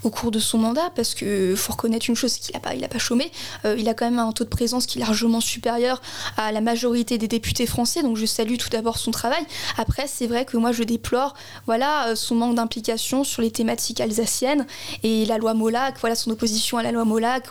au 0.03 0.11
cours 0.11 0.31
de 0.31 0.39
son 0.39 0.59
mandat, 0.59 0.91
parce 0.95 1.15
qu'il 1.17 1.57
faut 1.57 1.73
reconnaître 1.73 2.09
une 2.09 2.17
chose, 2.17 2.37
qu'il 2.37 2.55
n'a 2.55 2.61
pas, 2.61 2.75
il 2.75 2.85
a 2.85 2.89
pas 2.89 2.99
chômé. 2.99 3.31
il 3.65 3.89
a 3.89 3.95
quand 3.95 4.05
même 4.05 4.19
un 4.19 4.33
taux 4.33 4.45
de 4.45 4.49
présence 4.49 4.87
qui 4.87 4.99
est 4.99 5.01
largement 5.01 5.41
supérieur 5.41 6.01
à 6.37 6.53
la 6.53 6.61
majorité 6.61 7.19
des 7.19 7.29
députés 7.29 7.67
français. 7.67 8.03
Donc 8.03 8.17
je 8.17 8.27
salue 8.27 8.57
tout 8.57 8.69
d'abord 8.69 8.99
son 8.99 9.11
travail. 9.11 9.45
Après, 9.77 10.07
c'est 10.07 10.27
vrai 10.27 10.45
que 10.45 10.57
moi 10.57 10.73
je 10.73 10.83
déplore 10.83 11.35
voilà, 11.67 12.15
son 12.15 12.35
manque 12.35 12.55
d'implication 12.55 13.25
sur 13.25 13.43
les 13.43 13.51
thématiques 13.51 14.01
alsaciennes 14.01 14.67
et 15.03 15.25
la 15.27 15.39
loi 15.39 15.55
Molac, 15.55 15.97
voilà 16.01 16.15
son 16.15 16.31
opposition 16.31 16.79
à 16.79 16.83
la 16.83 16.93
loi 16.93 17.05
Molac 17.05 17.45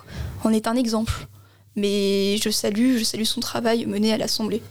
en 0.43 0.51
est 0.51 0.67
un 0.67 0.75
exemple. 0.75 1.27
Mais 1.75 2.38
je 2.38 2.50
salue, 2.50 2.98
je 2.98 3.03
salue 3.03 3.24
son 3.24 3.41
travail 3.41 3.86
mené 3.86 4.13
à 4.13 4.17
l'Assemblée. 4.17 4.62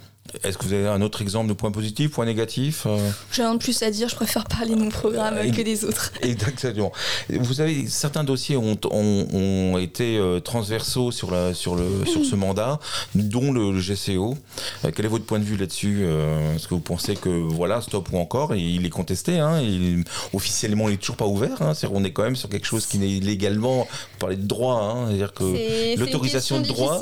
Est-ce 0.42 0.58
que 0.58 0.64
vous 0.64 0.72
avez 0.72 0.88
un 0.88 1.02
autre 1.02 1.22
exemple 1.22 1.48
de 1.48 1.52
point 1.52 1.70
positif, 1.70 2.12
point 2.12 2.24
négatif 2.24 2.84
euh 2.86 2.98
J'ai 3.30 3.42
rien 3.42 3.54
de 3.54 3.58
plus 3.58 3.82
à 3.82 3.90
dire, 3.90 4.08
je 4.08 4.16
préfère 4.16 4.44
parler 4.44 4.74
de 4.74 4.80
mon 4.80 4.88
programme 4.88 5.38
que 5.52 5.62
des 5.62 5.84
autres. 5.84 6.12
Exactement. 6.22 6.92
Vous 7.28 7.60
avez 7.60 7.86
certains 7.86 8.24
dossiers 8.24 8.56
ont, 8.56 8.76
ont, 8.90 9.78
été 9.78 10.16
euh, 10.16 10.40
transversaux 10.40 11.12
sur, 11.12 11.30
la, 11.30 11.52
sur, 11.52 11.76
le, 11.76 12.06
sur 12.06 12.24
ce 12.24 12.34
mandat, 12.36 12.80
dont 13.14 13.52
le, 13.52 13.78
GCO. 13.78 14.36
Euh, 14.84 14.90
quel 14.94 15.04
est 15.04 15.08
votre 15.08 15.26
point 15.26 15.38
de 15.38 15.44
vue 15.44 15.56
là-dessus 15.56 16.06
Est-ce 16.54 16.66
que 16.66 16.74
vous 16.74 16.80
pensez 16.80 17.16
que 17.16 17.28
voilà, 17.28 17.80
stop 17.82 18.08
ou 18.12 18.18
encore 18.18 18.54
Il 18.54 18.86
est 18.86 18.90
contesté, 18.90 19.38
hein, 19.38 19.60
il, 19.60 20.04
officiellement 20.32 20.88
il 20.88 20.92
n'est 20.92 20.98
toujours 20.98 21.16
pas 21.16 21.26
ouvert. 21.26 21.60
Hein, 21.60 21.72
on 21.92 22.02
est 22.02 22.12
quand 22.12 22.22
même 22.22 22.36
sur 22.36 22.48
quelque 22.48 22.66
chose 22.66 22.86
qui 22.86 22.98
n'est 22.98 23.20
légalement, 23.20 23.80
vous 23.82 24.18
parlez 24.18 24.36
de 24.36 24.46
droit, 24.46 24.80
hein, 24.80 25.06
c'est-à-dire 25.08 25.34
que 25.34 25.98
l'autorisation 25.98 26.60
de 26.60 26.66
droit. 26.66 26.98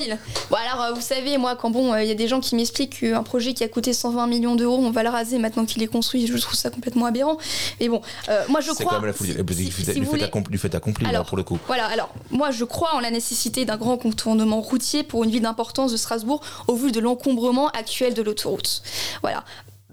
Bon, 0.50 0.56
alors 0.56 0.94
vous 0.94 1.00
savez, 1.00 1.38
moi, 1.38 1.56
quand 1.56 1.70
bon, 1.70 1.96
il 1.96 2.08
y 2.08 2.10
a 2.10 2.14
des 2.14 2.28
gens 2.28 2.40
qui 2.40 2.56
m'expliquent 2.56 3.00
que 3.00 3.11
un 3.14 3.22
projet 3.22 3.54
qui 3.54 3.64
a 3.64 3.68
coûté 3.68 3.92
120 3.92 4.26
millions 4.26 4.56
d'euros, 4.56 4.78
on 4.78 4.90
va 4.90 5.02
le 5.02 5.08
raser 5.08 5.38
maintenant 5.38 5.64
qu'il 5.64 5.82
est 5.82 5.86
construit. 5.86 6.26
Je 6.26 6.36
trouve 6.36 6.54
ça 6.54 6.70
complètement 6.70 7.06
aberrant. 7.06 7.38
Mais 7.80 7.88
bon, 7.88 8.02
euh, 8.28 8.42
moi 8.48 8.60
je 8.60 8.66
crois. 8.66 8.76
C'est 8.76 8.84
quand 8.84 9.00
même 9.00 9.06
la 9.06 9.12
folie. 9.12 9.34
du, 9.34 10.58
fait 10.58 10.74
accompli, 10.74 11.06
alors, 11.06 11.26
pour 11.26 11.36
le 11.36 11.42
coup. 11.42 11.58
Voilà, 11.66 11.86
alors 11.86 12.12
moi 12.30 12.50
je 12.50 12.64
crois 12.64 12.94
en 12.94 13.00
la 13.00 13.10
nécessité 13.10 13.64
d'un 13.64 13.76
grand 13.76 13.96
contournement 13.96 14.60
routier 14.60 15.02
pour 15.02 15.24
une 15.24 15.30
ville 15.30 15.42
d'importance 15.42 15.92
de 15.92 15.96
Strasbourg 15.96 16.40
au 16.68 16.74
vu 16.74 16.92
de 16.92 17.00
l'encombrement 17.00 17.68
actuel 17.68 18.14
de 18.14 18.22
l'autoroute. 18.22 18.82
Voilà. 19.22 19.44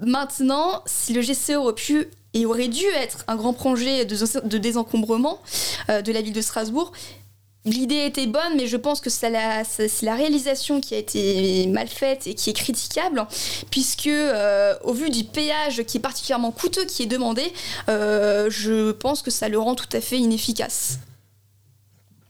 Maintenant, 0.01 0.81
si 0.85 1.13
le 1.13 1.21
GCE 1.21 1.57
aurait 1.57 1.73
pu 1.73 2.07
et 2.33 2.45
aurait 2.45 2.67
dû 2.67 2.85
être 2.95 3.23
un 3.27 3.35
grand 3.35 3.53
projet 3.53 4.05
de, 4.05 4.57
désencombrement 4.57 5.39
euh, 5.89 6.01
de 6.01 6.11
la 6.11 6.21
ville 6.21 6.33
de 6.33 6.41
Strasbourg, 6.41 6.91
L'idée 7.69 8.05
était 8.05 8.25
bonne, 8.25 8.55
mais 8.57 8.65
je 8.65 8.77
pense 8.77 8.99
que 8.99 9.11
c'est 9.11 9.29
la, 9.29 10.15
réalisation 10.15 10.81
qui 10.81 10.95
a 10.95 10.97
été 10.97 11.67
mal 11.67 11.87
faite 11.87 12.25
et 12.25 12.33
qui 12.33 12.49
est 12.49 12.53
critiquable, 12.53 13.27
puisque 13.69 14.07
euh, 14.07 14.73
au 14.83 14.93
vu 14.93 15.11
du 15.11 15.23
péage 15.23 15.83
qui 15.83 15.97
est 15.97 16.01
particulièrement 16.01 16.51
coûteux 16.51 16.85
qui 16.85 17.03
est 17.03 17.05
demandé, 17.05 17.53
euh, 17.87 18.49
je 18.49 18.91
pense 18.91 19.21
que 19.21 19.29
ça 19.29 19.49
le 19.49 19.59
rend 19.59 19.75
tout 19.75 19.89
à 19.93 20.01
fait 20.01 20.17
inefficace. 20.17 20.99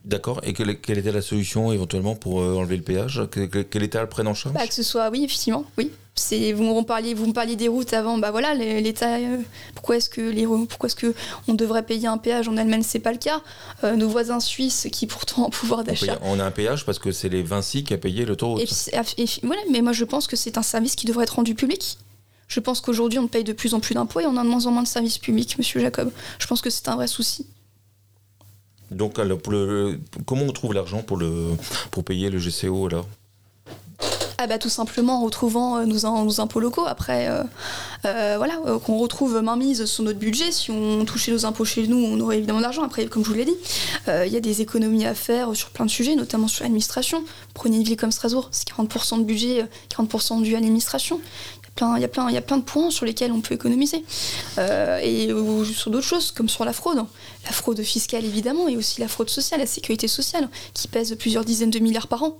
D'accord. 0.04 0.40
Et 0.44 0.54
quelle, 0.54 0.70
était 0.70 1.12
la 1.12 1.20
solution 1.20 1.72
éventuellement 1.72 2.14
pour 2.14 2.40
euh, 2.40 2.56
enlever 2.56 2.76
le 2.76 2.82
péage? 2.82 3.22
Quel, 3.30 3.82
était 3.82 4.00
le 4.00 4.08
prêt 4.08 4.26
en 4.26 4.34
charge? 4.34 4.54
Bah, 4.54 4.66
Que 4.66 4.74
ce 4.74 4.82
soit, 4.82 5.10
oui, 5.10 5.24
effectivement, 5.24 5.64
oui. 5.76 5.90
C'est 6.16 6.52
vous 6.52 6.64
me 6.64 6.82
parliez, 6.82 7.14
vous 7.14 7.26
me 7.26 7.32
parliez 7.32 7.56
des 7.56 7.68
routes 7.68 7.92
avant. 7.92 8.18
Bah 8.18 8.30
voilà, 8.30 8.54
l'État. 8.54 9.16
Euh, 9.16 9.38
pourquoi 9.74 9.96
est-ce 9.96 10.10
que 10.10 10.20
les, 10.20 10.44
pourquoi 10.44 10.88
est-ce 10.88 10.96
que 10.96 11.14
on 11.48 11.54
devrait 11.54 11.84
payer 11.84 12.08
un 12.08 12.18
péage 12.18 12.48
en 12.48 12.56
Allemagne? 12.56 12.82
C'est 12.82 12.98
pas 12.98 13.12
le 13.12 13.18
cas. 13.18 13.40
Euh, 13.84 13.94
nos 13.94 14.08
voisins 14.08 14.40
suisses, 14.40 14.88
qui 14.92 15.06
pourtant 15.06 15.44
ont 15.46 15.50
pouvoir 15.50 15.84
d'achat. 15.84 16.18
On, 16.22 16.40
a 16.40 16.44
un 16.44 16.50
péage 16.50 16.84
parce 16.84 16.98
que 16.98 17.12
c'est 17.12 17.28
les 17.28 17.42
Vinci 17.42 17.84
qui 17.84 17.94
a 17.94 17.98
payé 17.98 18.24
l'autoroute. 18.24 18.60
Et, 18.60 19.26
voilà, 19.44 19.62
mais 19.70 19.82
moi 19.82 19.92
je 19.92 20.04
pense 20.04 20.26
que 20.26 20.36
c'est 20.36 20.58
un 20.58 20.62
service 20.62 20.96
qui 20.96 21.06
devrait 21.06 21.24
être 21.24 21.36
rendu 21.36 21.54
public. 21.54 21.98
Je 22.48 22.58
pense 22.58 22.80
qu'aujourd'hui 22.80 23.20
on 23.20 23.28
paye 23.28 23.44
de 23.44 23.52
plus 23.52 23.72
en 23.74 23.80
plus 23.80 23.94
d'impôts 23.94 24.20
et 24.20 24.26
on 24.26 24.36
a 24.36 24.42
de 24.42 24.48
moins 24.48 24.66
en 24.66 24.72
moins 24.72 24.82
de 24.82 24.88
services 24.88 25.18
publics, 25.18 25.56
Monsieur 25.58 25.80
Jacob. 25.80 26.10
Je 26.38 26.46
pense 26.48 26.60
que 26.60 26.70
c'est 26.70 26.88
un 26.88 26.96
vrai 26.96 27.06
souci. 27.06 27.46
Donc, 28.90 29.20
comment 30.26 30.42
on 30.42 30.52
trouve 30.52 30.74
l'argent 30.74 31.02
pour, 31.02 31.20
pour 31.90 32.04
payer 32.04 32.30
le 32.30 32.38
GCO 32.38 32.86
alors? 32.86 33.06
Ah 34.42 34.46
bah 34.46 34.56
tout 34.56 34.70
simplement 34.70 35.20
en 35.20 35.24
retrouvant 35.26 35.76
euh, 35.76 35.84
nos, 35.84 36.06
impôts 36.40 36.60
locaux. 36.60 36.86
Après, 36.86 37.28
euh, 37.28 37.42
euh, 38.06 38.36
voilà, 38.38 38.54
qu'on 38.86 38.96
retrouve 38.96 39.42
mainmise 39.42 39.84
sur 39.84 40.02
notre 40.02 40.18
budget. 40.18 40.50
Si 40.50 40.70
on 40.70 41.04
touchait 41.04 41.30
nos 41.30 41.44
impôts 41.44 41.66
chez 41.66 41.86
nous, 41.86 41.98
on 41.98 42.18
aurait 42.20 42.38
évidemment 42.38 42.60
de 42.60 42.62
l'argent. 42.62 42.82
Après, 42.82 43.04
comme 43.04 43.22
je 43.22 43.28
vous 43.28 43.34
l'ai 43.34 43.44
dit, 43.44 43.56
il 44.08 44.32
y 44.32 44.38
a 44.38 44.40
des 44.40 44.62
économies 44.62 45.04
à 45.04 45.14
faire 45.14 45.54
sur 45.54 45.68
plein 45.68 45.84
de 45.84 45.90
sujets, 45.90 46.14
notamment 46.14 46.48
sur 46.48 46.62
l'administration. 46.62 47.22
Prenez 47.52 47.76
une 47.76 47.82
ville 47.82 47.98
comme 47.98 48.12
Strasbourg, 48.12 48.48
c'est 48.50 48.66
40% 48.66 49.18
de 49.18 49.24
budget, 49.24 49.66
40% 49.94 50.40
dû 50.40 50.52
à 50.52 50.54
l'administration 50.54 51.20
il 51.96 52.02
y, 52.02 52.04
a 52.04 52.08
plein, 52.08 52.56
de 52.58 52.62
points 52.62 52.90
sur 52.90 53.06
lesquels 53.06 53.32
on 53.32 53.40
peut 53.40 53.54
économiser. 53.54 54.04
Euh, 54.58 54.98
et 55.02 55.28
sur 55.72 55.90
d'autres 55.90 56.06
choses, 56.06 56.30
comme 56.32 56.48
sur 56.48 56.64
la 56.64 56.72
fraude. 56.72 57.04
La 57.44 57.52
fraude 57.52 57.82
fiscale, 57.82 58.24
évidemment, 58.24 58.68
et 58.68 58.76
aussi 58.76 59.00
la 59.00 59.08
fraude 59.08 59.30
sociale, 59.30 59.60
la 59.60 59.66
sécurité 59.66 60.08
sociale, 60.08 60.48
qui 60.74 60.88
pèse 60.88 61.14
plusieurs 61.16 61.44
dizaines 61.44 61.70
de 61.70 61.78
milliards 61.78 62.08
par 62.08 62.22
an 62.22 62.38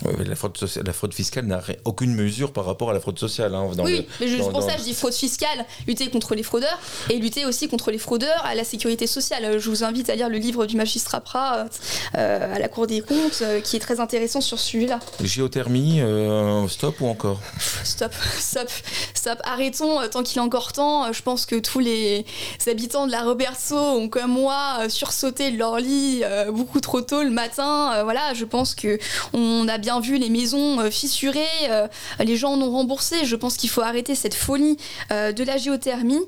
la, 0.00 0.34
fraude 0.34 0.58
la 0.84 0.92
fraude 0.92 1.14
fiscale 1.14 1.46
n'a 1.46 1.62
aucune 1.84 2.14
mesure 2.14 2.52
par 2.52 2.64
rapport 2.64 2.90
à 2.90 2.92
la 2.92 3.00
fraude 3.00 3.18
sociale. 3.18 3.54
Hein, 3.54 3.68
oui, 3.84 4.06
mais 4.20 4.28
juste 4.28 4.50
pour 4.50 4.62
ça, 4.62 4.76
je 4.78 4.82
dis 4.82 4.94
fraude 4.94 5.12
fiscale, 5.12 5.66
lutter 5.86 6.08
contre 6.08 6.34
les 6.34 6.42
fraudeurs 6.42 6.78
et 7.10 7.18
lutter 7.18 7.44
aussi 7.44 7.68
contre 7.68 7.90
les 7.90 7.98
fraudeurs 7.98 8.44
à 8.44 8.54
la 8.54 8.64
sécurité 8.64 9.06
sociale. 9.06 9.58
Je 9.58 9.70
vous 9.70 9.84
invite 9.84 10.10
à 10.10 10.16
lire 10.16 10.28
le 10.28 10.38
livre 10.38 10.66
du 10.66 10.76
magistrat 10.76 11.20
Prat 11.20 11.66
euh, 12.14 12.54
à 12.54 12.58
la 12.58 12.68
Cour 12.68 12.86
des 12.86 13.00
comptes, 13.00 13.42
euh, 13.42 13.60
qui 13.60 13.76
est 13.76 13.80
très 13.80 14.00
intéressant 14.00 14.40
sur 14.40 14.58
ce 14.58 14.66
sujet-là. 14.66 14.98
Géothermie, 15.22 16.00
euh, 16.00 16.66
stop 16.68 17.00
ou 17.00 17.06
encore? 17.06 17.40
Stop, 17.84 18.12
stop, 18.38 18.70
stop. 19.12 19.38
Arrêtons 19.44 20.00
tant 20.08 20.22
qu'il 20.22 20.38
est 20.38 20.42
encore 20.42 20.72
temps. 20.72 21.12
Je 21.12 21.22
pense 21.22 21.46
que 21.46 21.56
tous 21.56 21.78
les 21.78 22.24
habitants 22.66 23.06
de 23.06 23.12
la 23.12 23.22
Roberto 23.22 23.76
ont, 23.76 24.08
comme 24.08 24.32
moi, 24.32 24.88
sursauté 24.88 25.50
de 25.50 25.58
leur 25.58 25.78
lit 25.78 26.22
beaucoup 26.50 26.80
trop 26.80 27.00
tôt 27.00 27.22
le 27.22 27.30
matin. 27.30 28.02
Voilà, 28.04 28.34
je 28.34 28.44
pense 28.44 28.74
que 28.74 28.98
on 29.32 29.68
a 29.68 29.78
bien 29.82 30.00
vu 30.00 30.16
les 30.16 30.30
maisons 30.30 30.80
euh, 30.80 30.90
fissurées, 30.90 31.44
euh, 31.68 31.86
les 32.20 32.36
gens 32.36 32.52
en 32.52 32.62
ont 32.62 32.70
remboursé. 32.70 33.26
Je 33.26 33.36
pense 33.36 33.56
qu'il 33.58 33.68
faut 33.68 33.82
arrêter 33.82 34.14
cette 34.14 34.34
folie 34.34 34.78
euh, 35.10 35.32
de 35.32 35.44
la 35.44 35.58
géothermie 35.58 36.20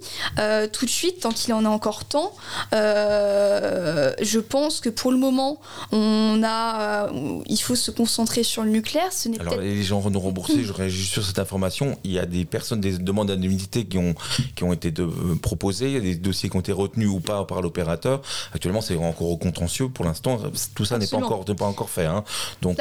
tout 0.73 0.85
de 0.85 0.91
suite, 0.91 1.21
tant 1.21 1.31
qu'il 1.31 1.55
en 1.55 1.65
a 1.65 1.69
encore 1.69 2.05
temps. 2.05 2.33
je 2.73 4.39
pense 4.39 4.81
que 4.81 4.89
pour 4.89 5.13
le 5.13 5.17
moment, 5.17 5.61
on 5.93 6.43
a, 6.45 7.09
il 7.47 7.59
faut 7.59 7.77
se 7.77 7.91
concentrer 7.91 8.43
sur 8.43 8.65
le 8.65 8.71
nucléaire. 8.71 9.13
Ce 9.13 9.29
Alors 9.41 9.57
les 9.57 9.83
gens 9.83 10.03
en 10.05 10.15
ont 10.15 10.21
remboursé, 10.21 10.65
je 10.65 10.73
réagis 10.73 11.07
sur 11.07 11.25
cette 11.25 11.39
information. 11.39 11.97
Il 12.03 12.11
y 12.11 12.19
a 12.19 12.27
des 12.27 12.45
personnes, 12.45 12.81
des 12.81 12.99
demandes 12.99 13.29
d'indemnité 13.29 13.85
qui 13.85 13.99
ont, 13.99 14.15
qui 14.57 14.65
ont 14.65 14.73
été 14.73 14.91
de, 14.91 15.07
proposées, 15.41 15.87
il 15.87 15.95
y 15.95 15.99
a 15.99 16.01
des 16.01 16.17
dossiers 16.17 16.51
qui 16.51 16.57
ont 16.57 16.61
été 16.61 16.73
retenus 16.73 17.09
ou 17.09 17.21
pas 17.21 17.45
par 17.45 17.63
l'opérateur. 17.63 18.23
Actuellement, 18.53 18.81
c'est 18.81 18.97
encore 18.97 19.31
au 19.31 19.37
contentieux. 19.37 19.89
Pour 19.89 20.05
l'instant, 20.05 20.41
tout 20.75 20.85
ça 20.85 20.99
n'est 20.99 21.07
pas 21.07 21.19
encore, 21.19 21.45
pas 21.45 21.67
encore 21.67 21.91
fait. 21.91 22.07
Hein. 22.07 22.25
Donc, 22.61 22.79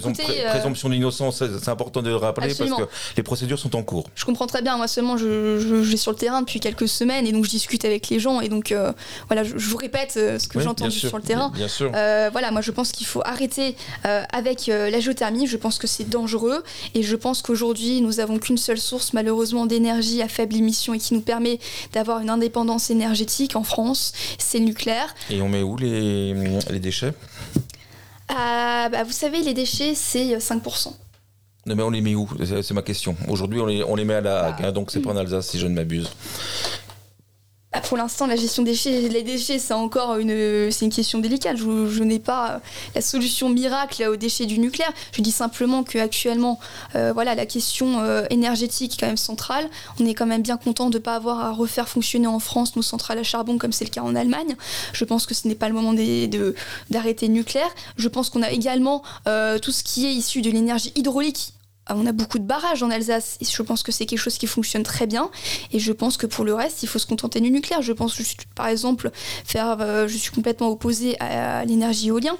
présomption 0.00 0.88
d'innocence, 0.88 1.42
c'est 1.62 1.68
important 1.70 2.02
de 2.02 2.10
le 2.10 2.16
rappeler 2.16 2.54
parce 2.54 2.70
que 2.70 2.88
les 3.16 3.22
procédures 3.22 3.58
sont 3.58 3.76
en 3.76 3.82
cours. 3.82 4.08
Je 4.14 4.24
comprends 4.24 4.46
très 4.46 4.62
bien. 4.62 4.76
Moi 4.76 4.88
seulement, 4.88 5.16
je, 5.16 5.58
je, 5.58 5.74
vais 5.74 5.96
sur 5.96 6.12
le 6.12 6.16
terrain 6.16 6.40
depuis 6.40 6.60
quelques 6.60 6.88
semaines 6.88 7.26
et 7.26 7.32
donc 7.32 7.44
je 7.44 7.50
discute 7.50 7.84
avec 7.84 8.08
les 8.08 8.20
gens 8.20 8.40
et 8.40 8.48
donc 8.48 8.74
voilà, 9.28 9.44
je, 9.44 9.54
vous 9.56 9.76
répète 9.76 10.12
ce 10.12 10.48
que 10.48 10.60
j'ai 10.60 10.66
entendu 10.66 10.98
sur 10.98 11.16
le 11.16 11.22
terrain. 11.22 11.50
Bien 11.54 11.68
sûr. 11.68 11.90
voilà, 11.90 12.50
moi 12.50 12.60
je 12.60 12.70
pense 12.70 12.92
qu'il 12.92 13.06
faut 13.06 13.22
arrêter 13.24 13.76
avec 14.04 14.66
la 14.66 15.00
géothermie. 15.00 15.46
Je 15.46 15.56
pense 15.56 15.78
que 15.78 15.86
c'est 15.86 16.08
dangereux 16.08 16.62
et 16.94 17.02
je 17.02 17.16
pense 17.16 17.42
qu'aujourd'hui 17.42 18.00
nous 18.00 18.20
avons 18.20 18.38
qu'une 18.38 18.58
seule 18.58 18.78
source 18.78 19.12
malheureusement 19.12 19.66
d'énergie 19.66 20.22
à 20.22 20.28
faible 20.28 20.56
émission 20.56 20.94
et 20.94 20.98
qui 20.98 21.14
nous 21.14 21.20
permet 21.20 21.58
d'avoir 21.92 22.20
une 22.20 22.30
indépendance 22.30 22.90
énergétique 22.90 23.56
en 23.56 23.62
France, 23.62 24.12
c'est 24.38 24.58
le 24.58 24.64
nucléaire. 24.64 25.14
Et 25.30 25.40
on 25.40 25.48
met 25.48 25.62
où 25.62 25.76
les, 25.76 26.34
les 26.70 26.80
déchets? 26.80 27.12
Ah, 28.30 28.88
bah, 28.90 29.04
Vous 29.04 29.12
savez, 29.12 29.42
les 29.42 29.54
déchets, 29.54 29.94
c'est 29.94 30.36
5%. 30.36 30.88
Euh, 30.88 30.90
non, 31.66 31.76
mais 31.76 31.82
on 31.82 31.90
les 31.90 32.00
met 32.00 32.14
où? 32.14 32.28
C'est 32.44 32.72
ma 32.72 32.82
question. 32.82 33.16
Aujourd'hui, 33.28 33.60
on 33.60 33.66
les, 33.66 33.84
on 33.84 33.94
les 33.94 34.04
met 34.04 34.14
à 34.14 34.20
la 34.20 34.44
Hague, 34.44 34.62
bah, 34.62 34.68
hein, 34.68 34.72
donc 34.72 34.90
c'est 34.90 35.00
pas 35.00 35.10
en 35.10 35.16
Alsace, 35.16 35.48
si 35.48 35.58
je 35.58 35.66
ne 35.66 35.74
m'abuse. 35.74 36.10
Bah, 37.72 37.80
pour 37.80 37.96
l'instant, 37.96 38.26
la 38.26 38.34
gestion 38.34 38.64
des 38.64 38.72
déchets, 38.72 39.08
les 39.08 39.22
déchets, 39.22 39.60
c'est 39.60 39.74
encore 39.74 40.16
une, 40.16 40.72
c'est 40.72 40.84
une 40.84 40.90
question 40.90 41.20
délicate. 41.20 41.56
Je, 41.56 42.02
n'ai 42.02 42.18
pas 42.18 42.50
euh, 42.50 42.58
la 42.96 43.00
solution 43.00 43.48
miracle 43.48 44.02
aux 44.08 44.16
déchets 44.16 44.46
du 44.46 44.58
nucléaire. 44.58 44.92
Je 45.12 45.22
dis 45.22 45.30
simplement 45.30 45.84
qu'actuellement, 45.84 46.58
euh, 46.96 47.12
voilà, 47.12 47.36
la 47.36 47.46
question 47.46 48.00
euh, 48.00 48.24
énergétique 48.30 48.94
est 48.94 49.00
quand 49.00 49.06
même 49.06 49.16
centrale. 49.16 49.70
On 50.00 50.06
est 50.06 50.14
quand 50.14 50.26
même 50.26 50.42
bien 50.42 50.56
content 50.56 50.90
de 50.90 50.98
ne 50.98 51.02
pas 51.02 51.14
avoir 51.14 51.38
à 51.38 51.52
refaire 51.52 51.88
fonctionner 51.88 52.26
en 52.26 52.40
France 52.40 52.74
nos 52.74 52.82
centrales 52.82 53.18
à 53.18 53.22
charbon 53.22 53.56
comme 53.56 53.72
c'est 53.72 53.84
le 53.84 53.90
cas 53.90 54.02
en 54.02 54.16
Allemagne. 54.16 54.56
Je 54.92 55.04
pense 55.04 55.24
que 55.24 55.34
ce 55.34 55.46
n'est 55.46 55.54
pas 55.54 55.68
le 55.68 55.74
moment 55.74 55.94
d'arrêter 56.90 57.28
le 57.28 57.32
nucléaire. 57.34 57.70
Je 57.96 58.08
pense 58.08 58.30
qu'on 58.30 58.42
a 58.42 58.50
également 58.50 59.02
tout 59.62 59.70
ce 59.70 59.84
qui 59.84 60.06
est 60.06 60.12
issu 60.12 60.42
de 60.42 60.50
l'énergie 60.50 60.92
hydraulique 60.96 61.52
on 61.88 62.06
a 62.06 62.12
beaucoup 62.12 62.38
de 62.38 62.44
barrages 62.44 62.82
en 62.82 62.90
Alsace 62.90 63.38
je 63.40 63.62
pense 63.62 63.82
que 63.82 63.92
c'est 63.92 64.06
quelque 64.06 64.18
chose 64.18 64.38
qui 64.38 64.46
fonctionne 64.46 64.82
très 64.82 65.06
bien 65.06 65.30
et 65.72 65.78
je 65.78 65.92
pense 65.92 66.16
que 66.16 66.26
pour 66.26 66.44
le 66.44 66.54
reste 66.54 66.82
il 66.82 66.86
faut 66.88 66.98
se 66.98 67.06
contenter 67.06 67.40
du 67.40 67.50
nucléaire 67.50 67.82
je 67.82 67.92
pense 67.92 68.20
par 68.54 68.66
exemple 68.66 69.10
faire 69.44 69.78
euh, 69.80 70.08
je 70.08 70.16
suis 70.16 70.30
complètement 70.30 70.68
opposée 70.68 71.18
à, 71.20 71.64
l'énergie 71.64 72.08
éolienne 72.08 72.34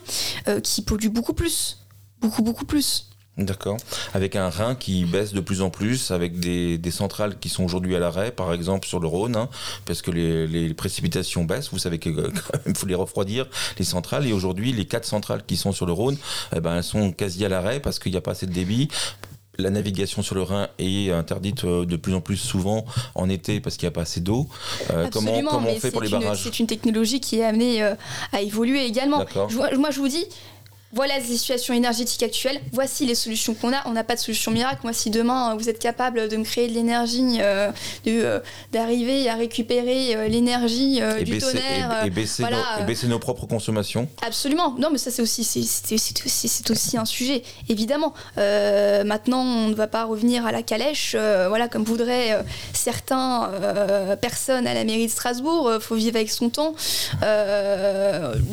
euh, 0.49 0.61
qui 0.61 0.83
pollue 0.83 1.09
beaucoup 1.09 1.35
plus 1.35 1.79
beaucoup 2.21 2.43
beaucoup 2.43 2.65
plus 2.65 3.11
D'accord. 3.41 3.79
Avec 4.13 4.37
un 4.37 4.51
Rhin 4.51 4.75
qui 4.75 5.05
baisse 5.07 5.33
de 5.33 5.41
plus 5.41 5.63
en 5.63 5.71
plus, 5.71 6.11
avec 6.11 6.41
des, 6.41 6.79
centrales 6.91 7.39
qui 7.39 7.49
sont 7.49 7.65
aujourd'hui 7.65 7.97
à 7.97 7.99
l'arrêt, 7.99 8.33
par 8.33 8.53
exemple 8.53 8.87
sur 8.87 9.01
le 9.01 9.07
Rhône, 9.07 9.37
hein, 9.37 9.49
parce 9.87 10.03
que 10.03 10.11
les, 10.11 10.75
précipitations 10.75 11.45
baissent. 11.45 11.71
Vous 11.73 11.79
savez 11.79 11.99
qu'il 11.99 12.15
faut 12.77 12.87
les 12.87 12.95
refroidir, 12.95 13.47
les 13.79 13.85
centrales. 13.85 14.27
Et 14.27 14.33
aujourd'hui, 14.33 14.73
les 14.73 14.85
quatre 14.85 15.07
centrales 15.07 15.45
qui 15.47 15.57
sont 15.57 15.73
sur 15.73 15.87
le 15.87 15.93
Rhône, 15.93 16.19
eh 16.55 16.61
ben, 16.61 16.77
elles 16.77 16.85
sont 16.85 17.13
quasi 17.13 17.45
à 17.45 17.49
l'arrêt 17.49 17.81
parce 17.81 17.99
qu'il 17.99 18.13
n'y 18.13 18.19
a 18.19 18.21
pas 18.21 18.33
assez 18.33 18.47
de 18.47 18.53
débit 18.53 18.89
la 19.61 19.71
navigation 19.71 20.23
sur 20.23 20.35
le 20.35 20.43
Rhin 20.43 20.69
est 20.79 21.11
interdite 21.11 21.65
euh, 21.65 21.85
de 21.85 21.97
plus 21.97 22.15
en 22.15 22.21
plus 22.21 22.37
souvent 22.37 22.85
en 23.15 23.29
été 23.29 23.61
parce 23.61 23.77
qu'il 23.77 23.87
n'y 23.87 23.93
a 23.93 23.95
pas 23.95 24.03
assez 24.03 24.21
d'eau. 24.21 24.49
Euh, 24.91 25.09
comment, 25.13 25.33
on 25.33 25.81
fait 25.81 25.91
pour 25.91 26.01
les 26.01 26.09
barrages 26.09 26.43
C'est 26.43 26.59
une 26.59 26.67
technologie 26.67 27.21
qui 27.21 27.39
est 27.39 27.45
amenée 27.45 27.83
euh, 27.83 27.95
à 28.33 28.41
évoluer 28.41 28.85
également. 28.87 29.25
moi, 29.79 29.91
je 29.91 30.01
vous 30.01 30.09
dis, 30.09 30.27
voilà 30.93 31.19
la 31.19 31.25
situation 31.25 31.73
énergétique 31.73 32.23
actuelle, 32.25 32.61
voici 32.73 33.07
les 33.07 33.15
solutions 33.15 33.55
qu'on 33.55 33.73
a. 33.73 33.81
On 33.85 33.93
n'a 33.93 34.03
pas 34.03 34.17
de 34.17 34.21
solution 34.21 34.51
miracle. 34.51 34.81
Moi, 34.83 34.93
si 34.93 35.11
demain 35.11 35.55
vous 35.55 35.69
êtes 35.69 35.79
capable 35.79 36.29
de 36.29 36.37
me 36.37 36.43
créer 36.43 36.67
de 36.67 36.73
l'énergie, 36.73 37.39
euh, 37.41 37.71
euh, 38.09 38.41
d'arriver 38.73 39.29
à 39.29 39.37
récupérer 39.37 40.17
euh, 40.17 40.27
l'énergie 40.27 41.01
du 41.25 41.39
tonnerre, 41.39 42.05
et, 42.05 42.11
baisser 42.11 42.43
nos, 42.43 42.85
baisser 42.87 43.07
nos, 43.07 43.21
propres 43.21 43.47
consommations. 43.47 44.09
Absolument. 44.27 44.75
Non, 44.79 44.89
mais 44.91 44.99
ça 44.99 45.13
c'est 45.13 45.23
aussi 45.23 45.45
c'est 45.45 46.71
aussi 46.71 46.99
un 46.99 47.05
sujet. 47.05 47.45
Évidemment. 47.69 48.13
maintenant, 48.37 49.43
on 49.43 49.69
ne 49.69 49.75
va 49.75 49.87
pas 49.87 50.05
revenir 50.05 50.45
à 50.45 50.51
la 50.51 50.65
calèche, 50.65 51.15
voilà 51.15 51.69
comme 51.69 51.85
voudraient 51.85 52.45
certains 52.73 53.49
personnes 54.21 54.67
à 54.67 54.75
la 54.75 54.83
mairie 54.83 55.07
de 55.07 55.13
Strasbourg. 55.13 55.71
Il 55.73 55.81
faut 55.81 55.95
vivre 55.95 56.17
avec 56.17 56.31
son 56.31 56.51
temps. 56.51 56.75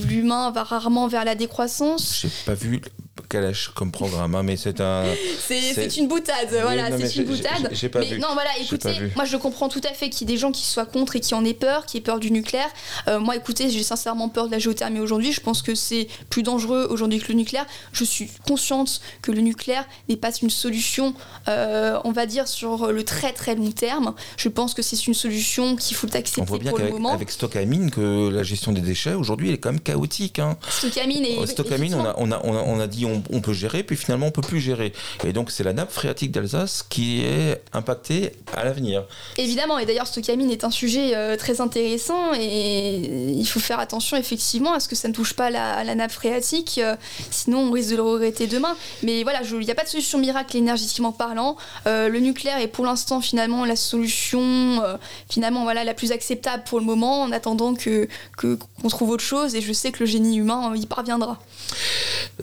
L'humain 0.08 0.52
va 0.52 0.63
rarement 0.63 1.08
vers 1.08 1.26
la 1.26 1.34
décroissance 1.34 2.26
pas 2.45 2.53
vu 2.53 2.81
calèche 3.30 3.69
comme 3.75 3.91
programme, 3.91 4.36
hein, 4.36 4.43
mais 4.43 4.58
c'est 4.58 4.82
un. 4.82 5.03
C'est 5.47 5.97
une 5.97 6.08
boutade, 6.08 6.49
voilà, 6.49 6.97
c'est 6.97 7.15
une 7.17 7.25
boutade. 7.25 7.71
mais 7.71 8.17
non, 8.17 8.30
voilà, 8.34 8.49
écoutez, 8.60 9.12
moi 9.15 9.25
je 9.25 9.38
comprends 9.38 9.69
tout 9.69 9.82
à 9.89 9.93
fait 9.93 10.10
qu'il 10.10 10.27
y 10.27 10.32
ait 10.32 10.36
des 10.36 10.39
gens 10.39 10.51
qui 10.51 10.65
soient 10.65 10.86
contre 10.86 11.15
et 11.15 11.19
qui 11.19 11.34
en 11.34 11.45
aient 11.45 11.53
peur, 11.53 11.86
qui 11.86 11.97
aient 11.97 12.01
peur 12.01 12.19
du 12.19 12.32
nucléaire. 12.32 12.69
Euh, 13.08 13.19
moi, 13.19 13.36
écoutez, 13.36 13.69
j'ai 13.69 13.84
sincèrement 13.84 14.30
peur 14.30 14.47
de 14.47 14.51
la 14.51 14.60
géothermie 14.60 14.99
aujourd'hui. 14.99 15.32
Je 15.32 15.41
pense 15.41 15.62
que 15.62 15.75
c'est 15.75 16.08
plus 16.30 16.43
dangereux 16.43 16.88
aujourd'hui 16.89 17.19
que 17.19 17.30
le 17.30 17.36
nucléaire. 17.36 17.65
Je 17.93 18.03
suis 18.03 18.30
consciente 18.45 19.01
que 19.21 19.32
le 19.32 19.41
nucléaire 19.41 19.86
n'est 20.10 20.17
pas 20.17 20.32
une 20.32 20.49
solution, 20.49 21.13
euh, 21.47 21.99
on 22.03 22.12
va 22.12 22.25
dire, 22.25 22.47
sur 22.47 22.91
le 22.91 23.03
très 23.03 23.32
très 23.34 23.56
long 23.56 23.71
terme. 23.71 24.13
Je 24.38 24.49
pense 24.49 24.73
que 24.73 24.82
c'est 24.82 25.08
une 25.08 25.13
solution 25.13 25.75
qu'il 25.75 25.95
faut 25.95 26.08
accepter 26.15 26.41
on 26.41 26.45
voit 26.45 26.60
bien 26.60 26.71
pour 26.71 26.80
le 26.80 26.89
moment. 26.89 27.13
Avec 27.13 27.32
Stockamine, 27.32 27.91
que 27.91 28.30
la 28.30 28.43
gestion 28.43 28.71
des 28.71 28.82
déchets 28.82 29.13
aujourd'hui, 29.13 29.49
elle 29.49 29.56
est 29.56 29.60
quand 29.60 29.71
même 29.71 29.82
chaotique. 29.82 30.39
Hein. 30.39 30.58
Stockamine, 30.69 31.25
et, 31.25 31.47
Stockamine 31.47 31.95
on, 31.95 32.06
a, 32.06 32.15
on, 32.17 32.32
a, 32.32 32.41
on 32.43 32.80
a 32.80 32.88
dit 32.88 33.06
on, 33.31 33.41
peut 33.41 33.53
gérer, 33.53 33.83
puis 33.83 33.95
finalement 33.95 34.27
on 34.27 34.31
peut 34.31 34.41
plus 34.41 34.59
gérer. 34.59 34.93
Et 35.23 35.33
donc 35.33 35.51
c'est 35.51 35.63
la 35.63 35.73
nappe 35.73 35.91
phréatique 35.91 36.31
d'Alsace 36.31 36.83
qui 36.87 37.23
est 37.23 37.61
impactée 37.73 38.31
à 38.55 38.63
l'avenir. 38.63 39.05
Évidemment, 39.37 39.79
et 39.79 39.85
d'ailleurs 39.85 40.07
Stockamine 40.07 40.51
est 40.51 40.63
un 40.63 40.71
sujet 40.71 41.15
euh, 41.15 41.37
très 41.37 41.61
intéressant 41.61 42.33
et 42.33 43.31
il 43.31 43.45
faut 43.45 43.59
faire 43.59 43.79
attention 43.79 44.17
effectivement 44.17 44.73
à 44.73 44.79
ce 44.79 44.87
que 44.87 44.95
ça 44.95 45.07
ne 45.07 45.13
touche 45.13 45.33
pas 45.33 45.49
la, 45.49 45.83
la 45.83 45.95
nappe 45.95 46.11
phréatique, 46.11 46.79
euh, 46.83 46.95
sinon 47.31 47.59
on 47.59 47.71
risque 47.71 47.91
de 47.91 47.95
le 47.95 48.01
regretter 48.01 48.47
demain. 48.47 48.75
Mais 49.03 49.23
voilà, 49.23 49.41
il 49.43 49.59
n'y 49.59 49.71
a 49.71 49.75
pas 49.75 49.83
de 49.83 49.89
solution 49.89 50.19
miracle 50.19 50.57
énergétiquement 50.57 51.11
parlant. 51.11 51.57
Euh, 51.85 52.09
le 52.09 52.19
nucléaire 52.19 52.59
est 52.59 52.67
pour 52.67 52.85
l'instant 52.85 53.21
finalement 53.21 53.65
la 53.65 53.75
solution 53.75 54.81
finalement 55.29 55.63
voilà 55.63 55.83
la 55.83 55.93
plus 55.93 56.11
acceptable 56.11 56.63
pour 56.65 56.79
le 56.79 56.85
moment 56.85 57.21
en 57.21 57.31
attendant 57.31 57.73
que 57.73 58.07
qu'on 58.37 58.89
trouve 58.89 59.09
autre 59.11 59.23
chose 59.23 59.55
et 59.55 59.61
je 59.61 59.73
sais 59.73 59.91
que 59.91 59.99
le 59.99 60.05
génie 60.05 60.37
humain 60.37 60.73
y 60.75 60.85
parviendra. 60.85 61.39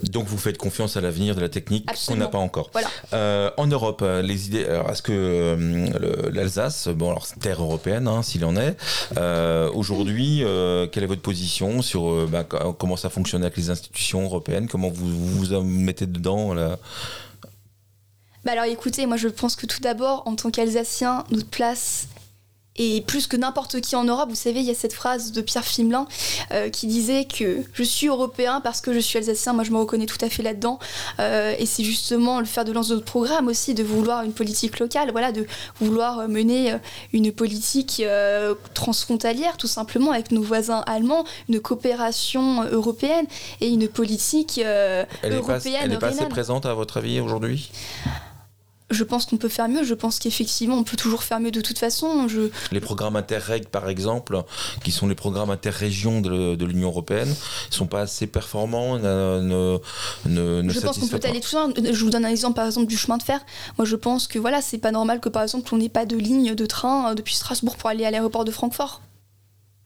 Donc 0.02 0.26
vous 0.26 0.38
faites 0.38 0.53
confiance 0.58 0.96
à 0.96 1.00
l'avenir 1.00 1.34
de 1.34 1.40
la 1.40 1.48
technique 1.48 1.88
qu'on 2.06 2.16
n'a 2.16 2.28
pas 2.28 2.38
encore. 2.38 2.70
Euh, 3.12 3.50
en 3.56 3.66
Europe, 3.66 4.02
euh, 4.02 4.22
les 4.22 4.46
idées. 4.46 4.66
Est-ce 4.90 5.02
que 5.02 5.12
euh, 5.12 6.30
l'Alsace, 6.32 6.88
bon 6.88 7.10
alors 7.10 7.26
terre 7.40 7.62
européenne, 7.62 8.08
hein, 8.08 8.22
s'il 8.22 8.44
en 8.44 8.56
est, 8.56 8.76
aujourd'hui, 9.74 10.42
quelle 10.92 11.04
est 11.04 11.06
votre 11.06 11.22
position 11.22 11.82
sur 11.82 12.26
bah, 12.28 12.44
comment 12.44 12.96
ça 12.96 13.10
fonctionne 13.10 13.42
avec 13.42 13.56
les 13.56 13.70
institutions 13.70 14.22
européennes? 14.24 14.68
Comment 14.68 14.88
vous 14.88 15.08
vous, 15.08 15.62
mettez 15.62 16.06
dedans 16.06 16.54
là? 16.54 16.78
Bah 18.44 18.52
alors 18.52 18.64
écoutez, 18.64 19.06
moi 19.06 19.16
je 19.16 19.28
pense 19.28 19.56
que 19.56 19.64
tout 19.64 19.80
d'abord, 19.80 20.22
en 20.26 20.36
tant 20.36 20.50
qu'Alsacien, 20.50 21.24
notre 21.30 21.48
place 21.48 22.08
et 22.76 23.02
plus 23.02 23.28
que 23.28 23.36
n'importe 23.36 23.80
qui 23.80 23.94
en 23.94 24.04
Europe, 24.04 24.28
vous 24.30 24.34
savez, 24.34 24.58
il 24.60 24.66
y 24.66 24.70
a 24.70 24.74
cette 24.74 24.92
phrase 24.92 25.30
de 25.30 25.40
Pierre 25.40 25.64
Fimelin 25.64 26.06
euh, 26.50 26.70
qui 26.70 26.88
disait 26.88 27.24
que 27.24 27.62
je 27.72 27.82
suis 27.84 28.08
européen 28.08 28.60
parce 28.60 28.80
que 28.80 28.92
je 28.92 28.98
suis 28.98 29.16
alsacien. 29.18 29.52
Moi, 29.52 29.62
je 29.62 29.70
me 29.70 29.78
reconnais 29.78 30.06
tout 30.06 30.18
à 30.20 30.28
fait 30.28 30.42
là-dedans. 30.42 30.80
Euh, 31.20 31.54
et 31.56 31.66
c'est 31.66 31.84
justement 31.84 32.40
le 32.40 32.46
faire 32.46 32.64
de 32.64 32.72
lance 32.72 32.88
de 32.88 32.94
notre 32.94 33.06
programme 33.06 33.46
aussi, 33.46 33.74
de 33.74 33.84
vouloir 33.84 34.24
une 34.24 34.32
politique 34.32 34.80
locale, 34.80 35.12
voilà, 35.12 35.30
de 35.30 35.46
vouloir 35.80 36.28
mener 36.28 36.72
euh, 36.72 36.78
une 37.12 37.30
politique 37.30 38.02
transfrontalière, 38.74 39.56
tout 39.56 39.68
simplement, 39.68 40.10
avec 40.10 40.32
nos 40.32 40.42
voisins 40.42 40.82
allemands, 40.86 41.24
une 41.48 41.60
coopération 41.60 42.64
européenne 42.64 43.26
et 43.60 43.68
une 43.68 43.88
politique 43.88 44.58
européenne. 44.58 45.76
elle 45.82 45.90
n'est 45.90 45.98
pas 45.98 46.08
assez 46.08 46.26
présente, 46.26 46.66
à 46.66 46.74
votre 46.74 46.96
avis, 46.96 47.20
aujourd'hui? 47.20 47.70
Je 48.90 49.04
pense 49.04 49.26
qu'on 49.26 49.36
peut 49.36 49.48
faire 49.48 49.68
mieux. 49.68 49.82
Je 49.84 49.94
pense 49.94 50.18
qu'effectivement, 50.18 50.76
on 50.76 50.84
peut 50.84 50.96
toujours 50.96 51.22
faire 51.22 51.40
mieux 51.40 51.50
de 51.50 51.60
toute 51.60 51.78
façon. 51.78 52.28
Je... 52.28 52.50
Les 52.70 52.80
programmes 52.80 53.16
Interreg, 53.16 53.68
par 53.68 53.88
exemple, 53.88 54.42
qui 54.82 54.92
sont 54.92 55.06
les 55.06 55.14
programmes 55.14 55.50
interrégions 55.50 56.20
de, 56.20 56.54
de 56.54 56.64
l'Union 56.64 56.88
européenne, 56.88 57.28
ne 57.28 57.74
sont 57.74 57.86
pas 57.86 58.02
assez 58.02 58.26
performants. 58.26 58.98
Ne, 58.98 59.78
ne, 60.26 60.68
je 60.68 60.80
pense 60.80 60.98
qu'on 60.98 61.08
peut 61.08 61.20
aller 61.24 61.40
tout 61.40 61.56
loin. 61.56 61.72
Je 61.76 62.04
vous 62.04 62.10
donne 62.10 62.24
un 62.24 62.30
exemple, 62.30 62.56
par 62.56 62.66
exemple, 62.66 62.86
du 62.86 62.96
chemin 62.96 63.16
de 63.16 63.22
fer. 63.22 63.40
Moi, 63.78 63.84
je 63.84 63.96
pense 63.96 64.26
que 64.26 64.38
voilà, 64.38 64.60
c'est 64.60 64.78
pas 64.78 64.92
normal 64.92 65.20
que, 65.20 65.28
par 65.28 65.42
exemple, 65.42 65.68
on 65.74 65.78
n'ait 65.78 65.88
pas 65.88 66.06
de 66.06 66.16
ligne 66.16 66.54
de 66.54 66.66
train 66.66 67.10
euh, 67.10 67.14
depuis 67.14 67.34
Strasbourg 67.34 67.76
pour 67.76 67.88
aller 67.88 68.04
à 68.04 68.10
l'aéroport 68.10 68.44
de 68.44 68.50
Francfort 68.50 69.00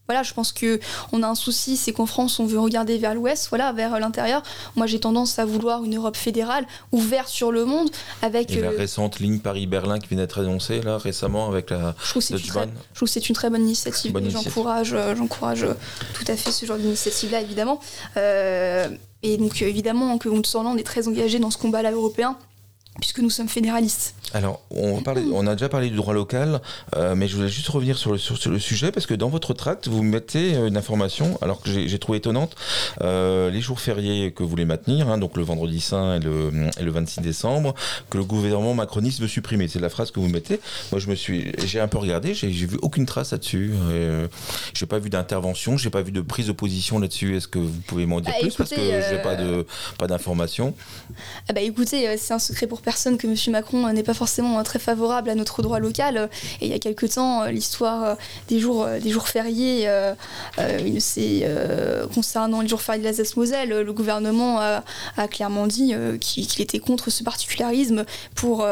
voilà, 0.09 0.23
je 0.23 0.33
pense 0.33 0.53
que 0.53 0.81
on 1.13 1.23
a 1.23 1.27
un 1.27 1.35
souci, 1.35 1.77
c'est 1.77 1.93
qu'en 1.93 2.07
France, 2.07 2.41
on 2.41 2.47
veut 2.47 2.59
regarder 2.59 2.97
vers 2.97 3.15
l'ouest, 3.15 3.49
voilà, 3.51 3.75
vers 3.75 4.01
l'intérieur. 4.01 4.43
Moi, 4.75 4.87
j'ai 4.87 4.99
tendance 5.01 5.39
à 5.39 5.45
vouloir 5.45 5.85
une 5.85 5.97
Europe 5.97 6.17
fédérale, 6.17 6.67
ouverte 6.93 7.29
sur 7.29 7.53
le 7.53 7.67
monde, 7.67 7.91
avec. 8.23 8.51
Et 8.53 8.63
la 8.63 8.69
euh, 8.69 8.79
récente 8.79 9.21
ligne 9.21 9.39
Paris-Berlin 9.39 9.99
qui 9.99 10.09
vient 10.09 10.17
d'être 10.17 10.41
annoncée 10.41 10.81
là 10.81 10.97
récemment 10.97 11.47
avec 11.47 11.69
la. 11.69 11.95
Je 12.03 12.09
trouve 12.09 12.23
que 12.23 13.07
c'est 13.07 13.29
une 13.29 13.35
très 13.35 13.51
bonne 13.51 13.65
initiative. 13.65 14.19
J'encourage, 14.31 14.95
euh, 14.95 15.15
j'encourage 15.15 15.67
tout 16.15 16.25
à 16.27 16.37
fait 16.37 16.53
ce 16.53 16.65
genre 16.65 16.79
d'initiative-là, 16.79 17.43
évidemment. 17.43 17.79
Euh, 18.17 18.89
et 19.23 19.37
donc, 19.37 19.61
évidemment, 19.61 20.17
que 20.17 20.31
Hollande 20.31 20.79
est 20.79 20.85
très 20.85 21.07
engagé 21.07 21.39
dans 21.39 21.51
ce 21.51 21.59
combat-là 21.59 21.91
européen 21.91 22.39
puisque 23.01 23.21
nous 23.21 23.31
sommes 23.31 23.49
fédéralistes. 23.49 24.15
Alors, 24.35 24.61
on, 24.71 25.03
on 25.33 25.47
a 25.47 25.55
déjà 25.55 25.69
parlé 25.69 25.89
du 25.89 25.97
droit 25.97 26.13
local, 26.13 26.61
euh, 26.97 27.15
mais 27.15 27.29
je 27.29 27.37
voulais 27.37 27.49
juste 27.49 27.69
revenir 27.69 27.97
sur 27.97 28.13
le, 28.13 28.19
sur, 28.19 28.51
le, 28.51 28.59
sujet, 28.59 28.93
parce 28.93 29.07
que 29.07 29.15
dans 29.15 29.29
votre 29.29 29.55
tract, 29.55 29.89
vous 29.89 30.03
mettez 30.03 30.55
une 30.55 30.77
information, 30.77 31.39
alors 31.41 31.63
que 31.63 31.71
j'ai 31.71 31.99
trouvé 31.99 32.19
étonnante, 32.19 32.55
euh, 33.01 33.51
les 33.51 33.61
jours 33.61 33.81
fériés 33.81 34.33
que 34.33 34.43
vous 34.43 34.49
voulez 34.49 34.67
maintenir, 34.67 35.09
hein, 35.09 35.19
donc 35.19 35.37
le 35.37 35.43
vendredi 35.43 35.81
saint 35.81 36.17
et 36.17 36.21
le, 36.21 36.51
et 36.79 36.83
le 36.83 36.91
26 36.91 37.21
décembre, 37.21 37.75
que 38.11 38.19
le 38.19 38.25
gouvernement 38.25 38.75
macroniste 38.75 39.21
veut 39.21 39.29
supprimer. 39.29 39.69
C'est 39.69 39.81
la 39.81 39.89
phrase 39.89 40.11
que 40.11 40.21
vous 40.21 40.29
mettez. 40.29 40.61
Moi, 40.93 41.01
je 41.01 41.09
me 41.09 41.15
suis, 41.15 41.53
j'ai 41.65 41.81
un 41.81 41.89
peu 41.89 41.99
regardé, 41.99 42.35
j'ai 42.35 42.49
vu 42.49 42.79
aucune 42.83 43.07
trace 43.07 43.33
là-dessus. 43.33 43.73
Euh, 43.91 44.29
j'ai 44.75 44.87
pas 44.87 44.99
vu 44.99 45.09
d'intervention, 45.09 45.77
j'ai 45.77 45.91
pas 45.91 46.03
vu 46.03 46.13
de 46.13 46.21
prise 46.21 46.47
de 46.47 46.53
position 46.53 46.99
là-dessus. 46.99 47.37
Est-ce 47.37 47.49
que 47.49 47.59
vous 47.59 47.81
pouvez 47.87 48.05
m'en 48.05 48.21
dire 48.21 48.33
bah, 48.33 48.41
plus? 48.41 48.55
Parce 48.55 48.71
que 48.71 48.77
j'ai 48.77 49.23
pas 49.23 49.37
de 49.37 49.67
pas 49.99 50.07
d'informations. 50.07 50.75
Ah 51.49 51.53
bah 51.53 51.61
écoutez, 51.61 52.17
c'est 52.19 52.35
un 52.35 52.39
secret 52.39 52.67
pour 52.67 52.83
personne 52.91 53.19
que 53.19 53.27
M. 53.27 53.35
Macron 53.53 53.93
n'est 53.93 54.03
pas 54.03 54.15
forcément 54.15 54.63
très 54.63 54.79
favorable 54.79 55.31
à 55.31 55.35
notre 55.35 55.63
droit 55.63 55.79
local. 55.79 56.29
Et 56.61 56.67
il 56.67 56.71
y 56.71 56.75
a 56.75 56.79
quelque 56.79 57.07
temps, 57.07 57.45
l'histoire 57.47 58.17
des 58.49 58.59
jours, 58.61 58.87
des 59.03 59.11
jours 59.11 59.29
fériés, 59.29 59.89
concernant 62.15 62.61
les 62.61 62.69
jours 62.69 62.83
fériés 62.83 63.01
de 63.01 63.07
l'Alsace-Moselle, 63.07 63.71
le 63.71 63.93
gouvernement 63.93 64.61
a, 64.61 64.83
clairement 65.31 65.67
dit 65.67 65.95
qu'il 66.21 66.61
était 66.61 66.79
contre 66.79 67.11
ce 67.11 67.23
particularisme 67.23 68.05
pour, 68.35 68.67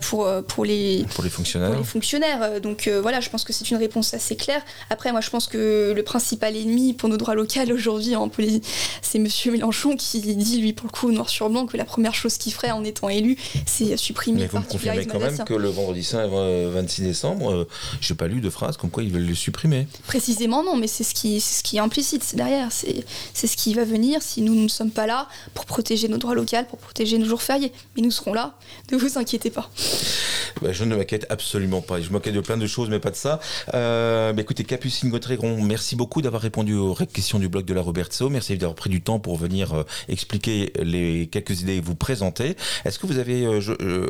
pour, 0.00 0.28
pour, 0.48 0.64
les, 0.64 1.06
pour 1.14 1.24
les 1.24 1.30
fonctionnaires. 1.30 1.70
Pour 1.70 1.78
les 1.78 1.84
fonctionnaires. 1.84 2.60
Donc 2.60 2.88
voilà, 3.02 3.20
je 3.20 3.30
pense 3.30 3.44
que 3.44 3.52
c'est 3.52 3.70
une 3.70 3.76
réponse 3.76 4.14
assez 4.14 4.36
claire. 4.36 4.62
Après, 4.90 5.12
moi, 5.12 5.20
je 5.20 5.30
pense 5.30 5.46
que 5.46 5.92
le 5.94 6.02
principal 6.02 6.56
ennemi 6.56 6.92
pour 6.94 7.08
nos 7.08 7.16
droits 7.16 7.34
locaux 7.34 7.44
aujourd'hui 7.72 8.14
c'est 9.02 9.18
M. 9.18 9.28
Mélenchon 9.52 9.96
qui 9.96 10.20
dit, 10.20 10.60
lui, 10.60 10.72
pour 10.72 10.86
le 10.86 10.92
coup, 10.92 11.12
noir 11.12 11.28
sur 11.28 11.50
blanc, 11.50 11.66
que 11.66 11.76
la 11.76 11.84
première 11.84 12.14
chose 12.14 12.38
qu'il 12.38 12.52
ferait 12.52 12.70
en 12.70 12.84
étant 12.84 13.08
élu, 13.08 13.33
c'est 13.66 13.96
supprimer 13.96 14.42
Mais 14.42 14.46
vous 14.46 14.58
me 14.58 14.64
confirmez 14.64 15.06
quand 15.06 15.20
même 15.20 15.38
que 15.44 15.54
le 15.54 15.68
vendredi 15.68 16.04
saint 16.04 16.24
et 16.24 16.70
26 16.70 17.02
décembre, 17.02 17.50
je 17.50 17.56
euh, 17.56 17.64
j'ai 18.00 18.14
pas 18.14 18.28
lu 18.28 18.40
de 18.40 18.50
phrase 18.50 18.76
comme 18.76 18.90
quoi 18.90 19.02
ils 19.02 19.10
veulent 19.10 19.26
le 19.26 19.34
supprimer. 19.34 19.86
Précisément 20.06 20.62
non, 20.62 20.76
mais 20.76 20.86
c'est 20.86 21.04
ce 21.04 21.14
qui, 21.14 21.40
ce 21.40 21.62
qui 21.62 21.76
est 21.76 21.80
implicite, 21.80 22.22
c'est 22.22 22.36
derrière, 22.36 22.68
c'est 22.70 23.46
ce 23.46 23.56
qui 23.56 23.74
va 23.74 23.84
venir 23.84 24.22
si 24.22 24.42
nous 24.42 24.54
ne 24.54 24.68
sommes 24.68 24.90
pas 24.90 25.06
là 25.06 25.28
pour 25.54 25.64
protéger 25.66 26.08
nos 26.08 26.18
droits 26.18 26.34
locaux, 26.34 26.56
pour 26.68 26.78
protéger 26.78 27.18
nos 27.18 27.26
jours 27.26 27.42
fériés. 27.42 27.72
Mais 27.96 28.02
nous 28.02 28.10
serons 28.10 28.34
là, 28.34 28.54
ne 28.92 28.96
vous 28.96 29.18
inquiétez 29.18 29.50
pas. 29.50 29.70
Bah, 30.62 30.72
je 30.72 30.84
ne 30.84 30.96
m'inquiète 30.96 31.26
absolument 31.30 31.80
pas. 31.80 32.00
Je 32.00 32.10
m'inquiète 32.10 32.34
de 32.34 32.40
plein 32.40 32.56
de 32.56 32.66
choses, 32.66 32.88
mais 32.88 33.00
pas 33.00 33.10
de 33.10 33.16
ça. 33.16 33.40
Euh, 33.74 34.32
bah, 34.32 34.42
écoutez, 34.42 34.64
Capucine 34.64 35.10
Gautrégon, 35.10 35.60
merci 35.62 35.96
beaucoup 35.96 36.22
d'avoir 36.22 36.42
répondu 36.42 36.74
aux 36.74 36.94
questions 36.94 37.38
du 37.38 37.48
blog 37.48 37.64
de 37.64 37.74
la 37.74 37.82
Roberto. 37.82 38.28
Merci 38.28 38.56
d'avoir 38.56 38.76
pris 38.76 38.90
du 38.90 39.02
temps 39.02 39.18
pour 39.18 39.36
venir 39.36 39.74
euh, 39.74 39.82
expliquer 40.08 40.72
les 40.82 41.26
quelques 41.26 41.62
idées 41.62 41.80
que 41.80 41.84
vous 41.84 41.94
présentez. 41.94 42.56
Est-ce 42.84 42.98
que 42.98 43.06
vous 43.06 43.13
avez, 43.18 43.44
euh, 43.44 44.06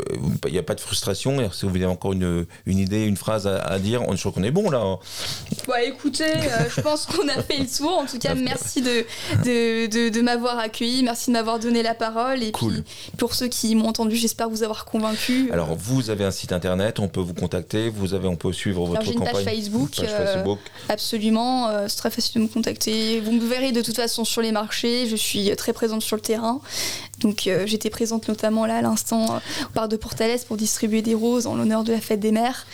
il 0.46 0.52
n'y 0.52 0.58
a 0.58 0.62
pas 0.62 0.74
de 0.74 0.80
frustration 0.80 1.36
que 1.36 1.66
vous 1.66 1.76
avez 1.76 1.86
encore 1.86 2.12
une, 2.12 2.46
une 2.66 2.78
idée, 2.78 3.04
une 3.04 3.16
phrase 3.16 3.46
à, 3.46 3.78
dire 3.78 4.02
Je 4.12 4.20
crois 4.20 4.32
qu'on 4.32 4.42
est 4.42 4.50
bon 4.50 4.70
là. 4.70 4.98
Bah, 5.66 5.82
écoutez, 5.82 6.32
je 6.74 6.80
pense 6.80 7.06
qu'on 7.06 7.28
a 7.28 7.42
fait 7.42 7.58
le 7.58 7.66
tour. 7.66 7.98
En 7.98 8.06
tout 8.06 8.18
cas, 8.18 8.34
merci 8.34 8.82
de, 8.82 9.04
de, 9.44 10.08
de, 10.08 10.20
m'avoir 10.20 10.58
accueilli, 10.58 11.02
merci 11.02 11.30
de 11.30 11.32
m'avoir 11.32 11.58
donné 11.58 11.82
la 11.82 11.94
parole. 11.94 12.42
Et 12.42 12.52
puis, 12.52 12.82
pour 13.18 13.34
ceux 13.34 13.48
qui 13.48 13.74
m'ont 13.74 13.88
entendu, 13.88 14.16
j'espère 14.16 14.48
vous 14.48 14.62
avoir 14.62 14.84
convaincu. 14.84 15.50
Alors, 15.52 15.74
vous 15.74 16.10
avez 16.10 16.24
un 16.24 16.30
site 16.30 16.52
internet, 16.52 16.98
on 16.98 17.08
peut 17.08 17.20
vous 17.20 17.34
contacter, 17.34 17.88
vous 17.88 18.14
avez, 18.14 18.28
on 18.28 18.36
peut 18.36 18.52
suivre 18.52 18.84
votre 18.86 19.04
campagne. 19.04 19.16
Une 19.16 19.32
page 19.32 19.44
Facebook, 19.44 19.90
page 19.96 20.10
Facebook. 20.10 20.58
Euh, 20.64 20.92
absolument, 20.92 21.68
euh, 21.68 21.86
c'est 21.88 21.96
très 21.96 22.10
facile 22.10 22.40
de 22.40 22.46
me 22.46 22.48
contacter. 22.48 23.20
Vous 23.20 23.32
me 23.32 23.44
verrez 23.44 23.72
de 23.72 23.82
toute 23.82 23.96
façon 23.96 24.24
sur 24.24 24.42
les 24.42 24.52
marchés, 24.52 25.06
je 25.06 25.16
suis 25.16 25.54
très 25.56 25.72
présente 25.72 26.02
sur 26.02 26.16
le 26.16 26.22
terrain. 26.22 26.60
Donc 27.20 27.46
euh, 27.46 27.64
j'étais 27.66 27.90
présente 27.90 28.28
notamment 28.28 28.66
là 28.66 28.78
à 28.78 28.82
l'instant 28.94 29.36
au 29.36 29.72
parc 29.74 29.90
de 29.90 29.96
Portales 29.96 30.38
pour 30.46 30.56
distribuer 30.56 31.02
des 31.02 31.14
roses 31.14 31.46
en 31.46 31.56
l'honneur 31.56 31.84
de 31.84 31.92
la 31.92 32.00
fête 32.00 32.20
des 32.20 32.32
mères. 32.32 32.66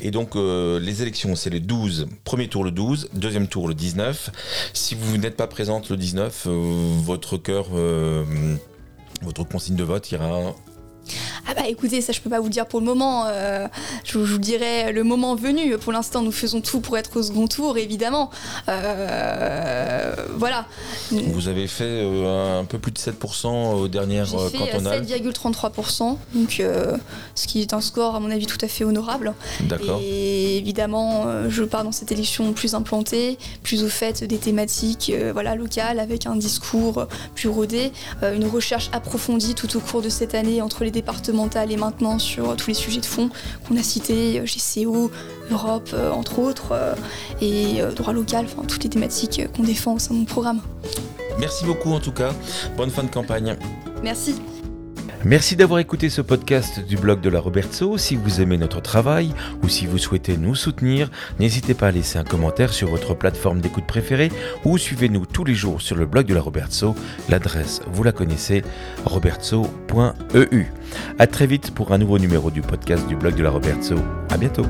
Et 0.00 0.10
donc, 0.10 0.34
les 0.34 1.02
élections, 1.02 1.36
c'est 1.36 1.50
le 1.50 1.60
12, 1.60 2.08
premier 2.24 2.48
tour 2.48 2.64
le 2.64 2.70
12, 2.70 3.10
deuxième 3.12 3.48
tour 3.48 3.68
le 3.68 3.74
19. 3.74 4.30
Si 4.72 4.94
vous 4.94 5.18
n'êtes 5.18 5.36
pas 5.36 5.46
présente 5.46 5.90
le 5.90 5.96
19, 5.98 6.46
votre 6.46 7.36
cœur, 7.36 7.66
votre 9.22 9.44
consigne 9.44 9.76
de 9.76 9.84
vote 9.84 10.10
ira 10.10 10.54
ah 11.46 11.54
bah 11.54 11.62
écoutez, 11.68 12.00
ça 12.00 12.12
je 12.12 12.20
peux 12.20 12.30
pas 12.30 12.40
vous 12.40 12.48
dire 12.48 12.66
pour 12.66 12.80
le 12.80 12.86
moment. 12.86 13.24
Euh, 13.26 13.66
je, 14.04 14.18
vous 14.18 14.38
dirai 14.38 14.92
le 14.92 15.04
moment 15.04 15.34
venu. 15.34 15.76
Pour 15.78 15.92
l'instant, 15.92 16.22
nous 16.22 16.32
faisons 16.32 16.60
tout 16.60 16.80
pour 16.80 16.98
être 16.98 17.16
au 17.18 17.22
second 17.22 17.46
tour, 17.46 17.78
évidemment. 17.78 18.30
Euh, 18.68 20.14
voilà. 20.36 20.66
Vous 21.10 21.48
avez 21.48 21.66
fait 21.66 21.84
euh, 21.84 22.60
un 22.60 22.64
peu 22.64 22.78
plus 22.78 22.92
de 22.92 22.98
7% 22.98 23.74
aux 23.74 23.88
dernières 23.88 24.30
cantonales. 24.30 25.04
7,33%, 25.04 26.16
donc 26.34 26.62
ce 27.34 27.46
qui 27.46 27.60
est 27.60 27.72
un 27.72 27.80
score 27.80 28.14
à 28.14 28.20
mon 28.20 28.30
avis 28.30 28.46
tout 28.46 28.58
à 28.60 28.68
fait 28.68 28.84
honorable. 28.84 29.34
D'accord. 29.60 30.00
Et 30.02 30.56
évidemment, 30.56 31.26
je 31.48 31.64
pars 31.64 31.84
dans 31.84 31.92
cette 31.92 32.12
élection 32.12 32.52
plus 32.52 32.74
implantée, 32.74 33.38
plus 33.62 33.84
au 33.84 33.88
fait 33.88 34.24
des 34.24 34.38
thématiques, 34.38 35.12
voilà, 35.32 35.54
locales, 35.54 35.98
avec 35.98 36.26
un 36.26 36.36
discours 36.36 37.06
plus 37.34 37.48
rodé, 37.48 37.92
une 38.22 38.46
recherche 38.46 38.90
approfondie 38.92 39.54
tout 39.54 39.76
au 39.76 39.80
cours 39.80 40.02
de 40.02 40.08
cette 40.08 40.34
année 40.34 40.62
entre 40.62 40.84
les 40.84 40.90
départementales 40.98 41.70
et 41.70 41.76
maintenant 41.76 42.18
sur 42.18 42.56
tous 42.56 42.68
les 42.68 42.74
sujets 42.74 43.00
de 43.00 43.06
fond 43.06 43.30
qu'on 43.66 43.76
a 43.76 43.82
cités, 43.82 44.40
euh, 44.40 44.46
GCO, 44.46 45.10
Europe, 45.50 45.90
euh, 45.94 46.10
entre 46.10 46.40
autres, 46.40 46.72
euh, 46.72 46.94
et 47.40 47.80
droit 47.94 48.12
local, 48.12 48.46
enfin 48.46 48.66
toutes 48.66 48.84
les 48.84 48.90
thématiques 48.90 49.42
qu'on 49.56 49.62
défend 49.62 49.94
au 49.94 49.98
sein 49.98 50.14
de 50.14 50.20
mon 50.20 50.24
programme. 50.24 50.60
Merci 51.38 51.64
beaucoup 51.64 51.92
en 51.92 52.00
tout 52.00 52.12
cas. 52.12 52.32
Bonne 52.76 52.90
fin 52.90 53.04
de 53.04 53.10
campagne. 53.10 53.56
Merci. 54.02 54.34
Merci 55.24 55.56
d'avoir 55.56 55.80
écouté 55.80 56.10
ce 56.10 56.20
podcast 56.20 56.78
du 56.78 56.96
blog 56.96 57.20
de 57.20 57.28
la 57.28 57.40
Roberto. 57.40 57.98
Si 57.98 58.14
vous 58.14 58.40
aimez 58.40 58.56
notre 58.56 58.80
travail 58.80 59.34
ou 59.62 59.68
si 59.68 59.86
vous 59.86 59.98
souhaitez 59.98 60.36
nous 60.36 60.54
soutenir, 60.54 61.10
n'hésitez 61.40 61.74
pas 61.74 61.88
à 61.88 61.90
laisser 61.90 62.18
un 62.18 62.24
commentaire 62.24 62.72
sur 62.72 62.88
votre 62.88 63.14
plateforme 63.14 63.60
d'écoute 63.60 63.86
préférée 63.86 64.30
ou 64.64 64.78
suivez-nous 64.78 65.26
tous 65.26 65.44
les 65.44 65.54
jours 65.54 65.82
sur 65.82 65.96
le 65.96 66.06
blog 66.06 66.26
de 66.26 66.34
la 66.34 66.40
Roberto. 66.40 66.94
L'adresse, 67.28 67.80
vous 67.90 68.04
la 68.04 68.12
connaissez, 68.12 68.62
roberto.eu. 69.04 70.66
A 71.18 71.26
très 71.26 71.46
vite 71.46 71.72
pour 71.72 71.92
un 71.92 71.98
nouveau 71.98 72.18
numéro 72.18 72.50
du 72.50 72.60
podcast 72.60 73.06
du 73.08 73.16
blog 73.16 73.34
de 73.34 73.42
la 73.42 73.50
Roberto. 73.50 73.96
À 74.30 74.36
bientôt. 74.36 74.66